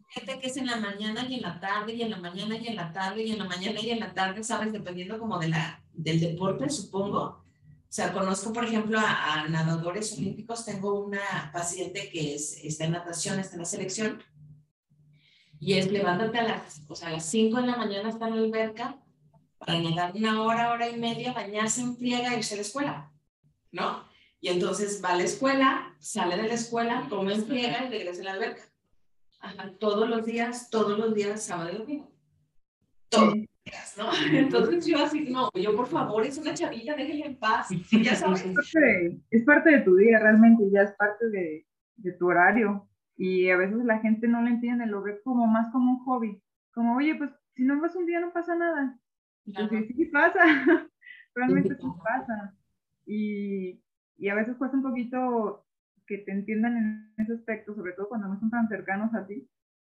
[0.09, 2.67] gente que es en la mañana y en la tarde, y en la mañana y
[2.67, 4.73] en la tarde, y en la mañana y en la tarde, ¿sabes?
[4.73, 7.21] Dependiendo como de la, del deporte, supongo.
[7.23, 10.65] O sea, conozco, por ejemplo, a, nadadores olímpicos.
[10.65, 14.23] Tengo una paciente que es, está en natación, está en la selección,
[15.61, 18.37] y es levántate a las, o sea, a las 5 de la mañana está en
[18.37, 18.99] la alberca
[19.59, 23.13] para nadar una hora, hora y media, bañarse en friega e irse a la escuela,
[23.71, 24.05] ¿no?
[24.45, 28.21] Y entonces va a la escuela, sale de la escuela, come en friega y regresa
[28.21, 28.61] a la alberca.
[29.41, 32.13] Ajá, todos los días, todos los días, sábado y domingo.
[33.09, 34.11] Todos los días, ¿no?
[34.39, 37.69] Entonces yo así, no, yo por favor, es una chavilla, déjenla en paz.
[37.91, 38.45] Ya sabes.
[39.31, 41.67] Es parte, de, tu día, realmente, ya es parte de,
[41.97, 42.87] de tu horario.
[43.17, 46.39] Y a veces la gente no lo entiende, lo ve como más como un hobby.
[46.75, 49.01] Como, oye, pues si no vas un día no pasa nada.
[49.47, 50.41] Entonces, sí, sí pasa,
[51.35, 52.55] realmente sí pasa.
[53.07, 53.84] Y
[54.17, 55.65] y a veces cuesta un poquito
[56.07, 59.49] que te entiendan en ese aspecto, sobre todo cuando no son tan cercanos a ti,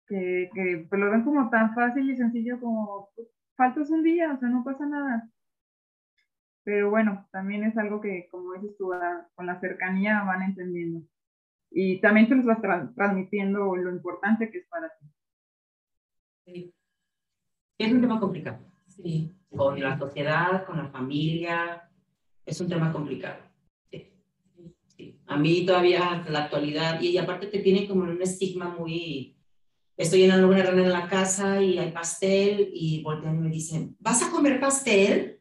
[0.06, 4.32] que, que pues lo ven como tan fácil y sencillo como, pues, faltas un día,
[4.32, 5.28] o sea, no pasa nada.
[6.64, 8.92] Pero bueno, también es algo que, como dices tú,
[9.34, 11.06] con la cercanía van entendiendo.
[11.70, 12.60] Y también te los vas
[12.94, 15.06] transmitiendo lo importante que es para ti.
[16.44, 16.74] Sí.
[17.78, 18.58] Es un tema complicado.
[18.86, 19.34] Sí.
[19.48, 21.88] con la sociedad, con la familia.
[22.44, 23.51] Es un tema complicado.
[25.26, 29.36] A mí todavía, en la actualidad, y, aparte te tiene como un estigma muy...
[29.96, 33.94] Estoy en una reunión en la casa y hay pastel y voltean y me dicen,
[34.00, 35.38] ¿vas a comer pastel?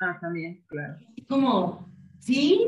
[0.00, 0.96] Ah, también, claro.
[1.28, 2.66] como, ¿sí?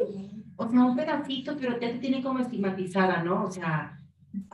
[0.56, 3.44] O sea, un pedacito, pero te tiene como estigmatizada, ¿no?
[3.44, 4.00] O sea,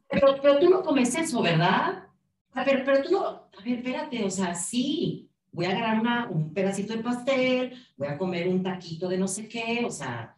[0.09, 2.09] pero, pero tú no comes eso, ¿verdad?
[2.53, 6.29] A ver, pero tú no, a ver, espérate, o sea, sí, voy a agarrar una,
[6.29, 10.37] un pedacito de pastel, voy a comer un taquito de no sé qué, o sea,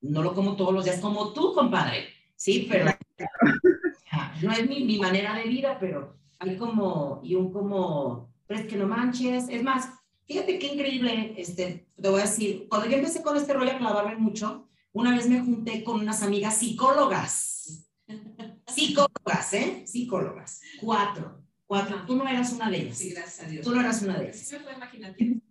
[0.00, 2.66] no lo como todos los días como tú, compadre, ¿sí?
[2.68, 2.86] Pero
[4.42, 8.66] no es mi, mi manera de vida, pero hay como, y un como, pero es
[8.66, 9.88] que no manches, es más,
[10.26, 13.78] fíjate qué increíble, este, te voy a decir, cuando yo empecé con este rollo a
[13.78, 17.90] clavarme mucho, una vez me junté con unas amigas psicólogas,
[18.66, 19.82] psicólogas, ¿eh?
[19.86, 22.98] Psicólogas, cuatro, cuatro, tú no eras una de ellas.
[22.98, 23.64] Sí, gracias a Dios.
[23.64, 24.36] Tú no eras una de ellas.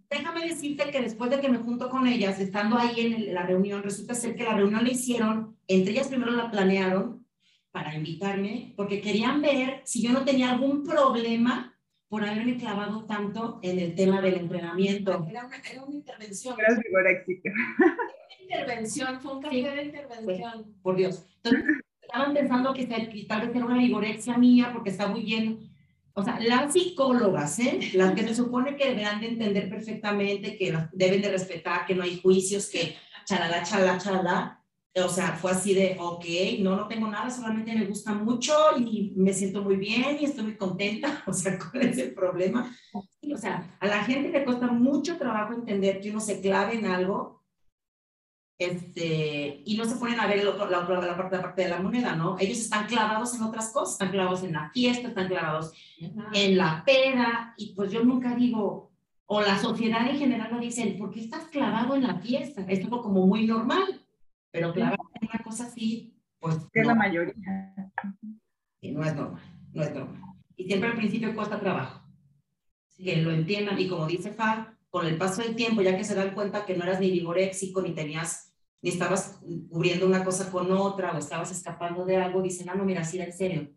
[0.10, 3.84] Déjame decirte que después de que me junto con ellas, estando ahí en la reunión,
[3.84, 7.26] resulta ser que la reunión la hicieron, entre ellas primero la planearon
[7.72, 11.78] para invitarme, porque querían ver si yo no tenía algún problema
[12.08, 15.26] por haberme clavado tanto en el tema del entrenamiento.
[15.30, 16.56] Era una, era una intervención.
[16.58, 17.52] Era vigoréxica.
[17.52, 20.76] Una intervención, fue un café de intervención.
[20.82, 21.26] Por Dios.
[21.44, 21.64] Entonces,
[22.00, 25.75] estaban pensando que tal vez era una vigorexia mía porque está muy bien
[26.18, 27.92] o sea, las psicólogas, ¿eh?
[27.94, 32.04] las que se supone que deberán de entender perfectamente, que deben de respetar, que no
[32.04, 32.96] hay juicios, que
[33.26, 34.64] chalala, chalala, chalala,
[35.04, 36.24] o sea, fue así de, ok,
[36.60, 40.46] no, no tengo nada, solamente me gusta mucho y me siento muy bien y estoy
[40.46, 42.74] muy contenta, o sea, ¿cuál es el problema?
[42.94, 46.86] O sea, a la gente le cuesta mucho trabajo entender que uno se clave en
[46.86, 47.45] algo
[48.58, 51.64] este, y no se ponen a ver el otro, la, otra, la, parte, la parte
[51.64, 52.38] de la moneda, ¿no?
[52.40, 56.84] Ellos están clavados en otras cosas, están clavados en la fiesta, están clavados en la
[56.86, 58.92] peda, y pues yo nunca digo,
[59.26, 62.66] o la sociedad en general lo dicen, ¿por qué estás clavado en la fiesta?
[62.68, 64.06] Es algo como muy normal,
[64.52, 66.58] pero clavado en una cosa así, pues...
[66.74, 67.92] Es la mayoría.
[68.80, 69.44] Y no es normal,
[69.74, 70.22] no es normal.
[70.56, 72.02] Y siempre al principio cuesta trabajo.
[72.98, 76.16] Que lo entiendan, y como dice Fab, con el paso del tiempo, ya que se
[76.16, 78.45] dan cuenta que no eras ni vigoréxico, ni tenías,
[78.86, 79.40] ni estabas
[79.72, 83.20] cubriendo una cosa con otra, o estabas escapando de algo, dicen, ah, no, mira, sí,
[83.20, 83.72] en serio.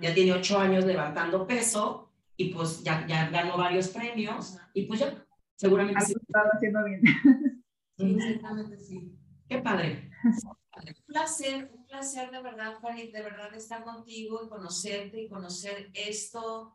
[0.00, 5.00] Ya tiene ocho años levantando peso, y pues ya, ya ganó varios premios, y pues
[5.00, 5.22] ya,
[5.54, 6.14] seguramente sí.
[6.18, 7.02] Estaba haciendo bien.
[7.96, 9.14] Sí, exactamente, sí.
[9.48, 10.10] Qué padre.
[10.24, 15.90] Un placer, un placer de verdad, Juanit, de verdad estar contigo y conocerte y conocer
[15.94, 16.74] esto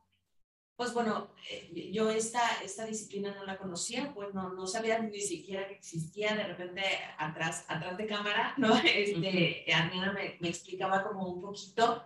[0.79, 5.19] pues bueno, eh, yo esta, esta disciplina no la conocía, pues no, no sabía ni
[5.19, 6.83] siquiera que existía, de repente
[7.17, 8.73] atrás, atrás de cámara, ¿no?
[8.85, 12.01] Este, Arnina me, me, explicaba como un poquito,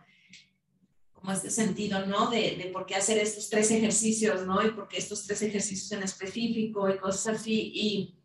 [1.13, 2.31] como este sentido, ¿no?
[2.31, 4.65] De, de, por qué hacer estos tres ejercicios, ¿no?
[4.65, 7.71] Y por qué estos tres ejercicios en específico y cosas así.
[7.75, 8.15] Y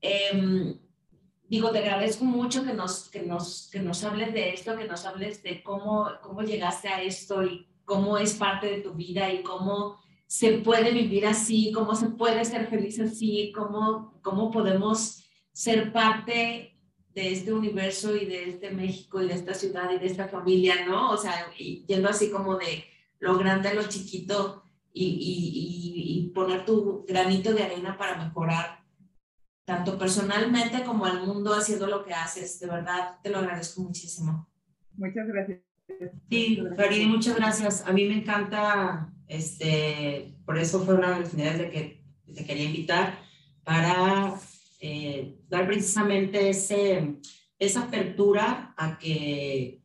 [0.00, 0.78] eh,
[1.46, 5.04] digo, te agradezco mucho que nos, que, nos, que nos hables de esto, que nos
[5.04, 9.42] hables de cómo, cómo llegaste a esto y cómo es parte de tu vida y
[9.42, 15.92] cómo se puede vivir así, cómo se puede ser feliz así, cómo, cómo podemos ser
[15.92, 16.78] parte
[17.14, 20.84] de este universo y de este México y de esta ciudad y de esta familia,
[20.86, 21.10] ¿no?
[21.10, 22.84] O sea, yendo así como de
[23.20, 28.84] lo grande a lo chiquito y, y, y poner tu granito de arena para mejorar
[29.64, 32.60] tanto personalmente como al mundo haciendo lo que haces.
[32.60, 34.48] De verdad, te lo agradezco muchísimo.
[34.96, 35.63] Muchas gracias.
[36.30, 37.86] Sí, Farid, muchas gracias.
[37.86, 42.04] A mí me encanta, este, por eso fue una de las finalidades de que
[42.34, 43.18] te quería invitar
[43.62, 44.34] para
[44.80, 47.20] eh, dar precisamente ese,
[47.58, 49.82] esa apertura a que,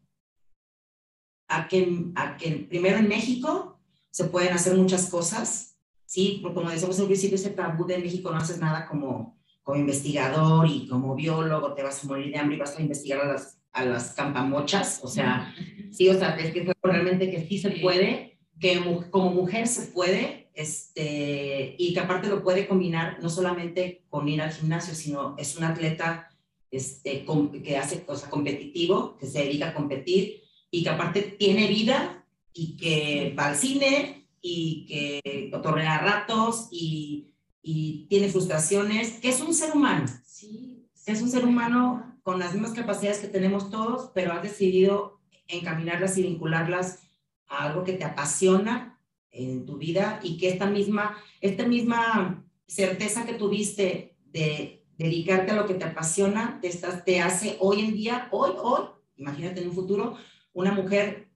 [1.47, 3.79] a, que, a que primero en México
[4.09, 6.39] se pueden hacer muchas cosas, ¿sí?
[6.41, 10.67] Porque como decíamos un principio, ese tabú de México no haces nada como, como investigador
[10.67, 13.59] y como biólogo, te vas a morir de hambre y vas a investigar a las
[13.71, 15.53] a las campamochas, o sea,
[15.91, 20.49] sí, o sea, es que realmente que sí se puede, que como mujer se puede,
[20.53, 25.55] este, y que aparte lo puede combinar no solamente con ir al gimnasio, sino es
[25.55, 26.29] un atleta
[26.69, 27.25] este,
[27.63, 32.75] que hace cosa competitivo, que se dedica a competir y que aparte tiene vida y
[32.75, 37.29] que va al cine y que otorga ratos y,
[37.61, 40.07] y tiene frustraciones, que es un ser humano.
[40.25, 40.87] Sí.
[41.05, 45.18] Es un ser humano con las mismas capacidades que tenemos todos, pero has decidido
[45.49, 47.03] encaminarlas y vincularlas
[47.47, 48.99] a algo que te apasiona
[49.31, 55.55] en tu vida y que esta misma, esta misma certeza que tuviste de dedicarte a
[55.55, 58.85] lo que te apasiona, te, estás, te hace hoy en día, hoy, hoy,
[59.15, 60.17] imagínate en un futuro,
[60.53, 61.29] una mujer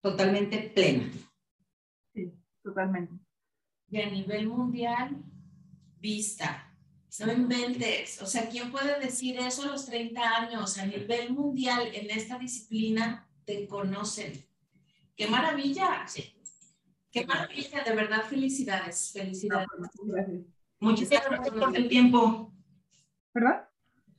[0.00, 1.10] totalmente plena.
[2.12, 3.14] Sí, totalmente.
[3.88, 5.22] Y a nivel mundial,
[6.00, 6.75] vista.
[7.24, 8.20] No inventes.
[8.20, 10.78] O sea, ¿quién puede decir eso a los 30 años?
[10.78, 14.32] A nivel mundial, en esta disciplina, te conocen.
[15.16, 16.04] ¡Qué maravilla!
[17.10, 17.82] ¡Qué maravilla!
[17.84, 19.12] De verdad, felicidades.
[19.12, 19.68] Felicidades.
[20.78, 22.52] Muchísimas gracias por tu tiempo.
[23.32, 23.56] ¿Perdón?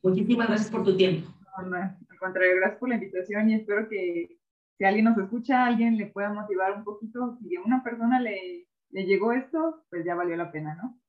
[0.01, 1.31] Muchísimas gracias por tu tiempo.
[1.63, 4.37] No, al contrario, gracias por la invitación y espero que
[4.77, 7.37] si alguien nos escucha, alguien le pueda motivar un poquito.
[7.41, 10.99] Si a una persona le, le llegó esto, pues ya valió la pena, ¿no?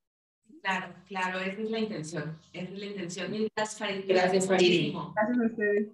[0.61, 2.37] Claro, claro, esa es la intención.
[2.53, 3.31] Esa es la intención.
[3.31, 4.03] Mil gracias, Farid.
[4.07, 4.93] Gracias, Farid.
[4.93, 5.87] Gracias a ustedes.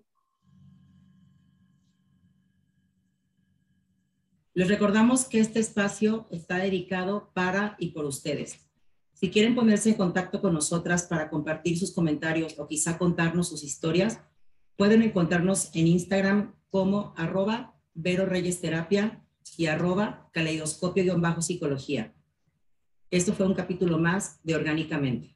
[4.53, 8.65] Les recordamos que este espacio está dedicado para y por ustedes.
[9.13, 13.63] Si quieren ponerse en contacto con nosotras para compartir sus comentarios o quizá contarnos sus
[13.63, 14.21] historias,
[14.77, 19.21] pueden encontrarnos en Instagram como arroba Vero Reyes Terapia
[19.57, 22.13] y arroba caleidoscopio-psicología.
[23.15, 25.29] Esto fue un capítulo más de Orgánicamente.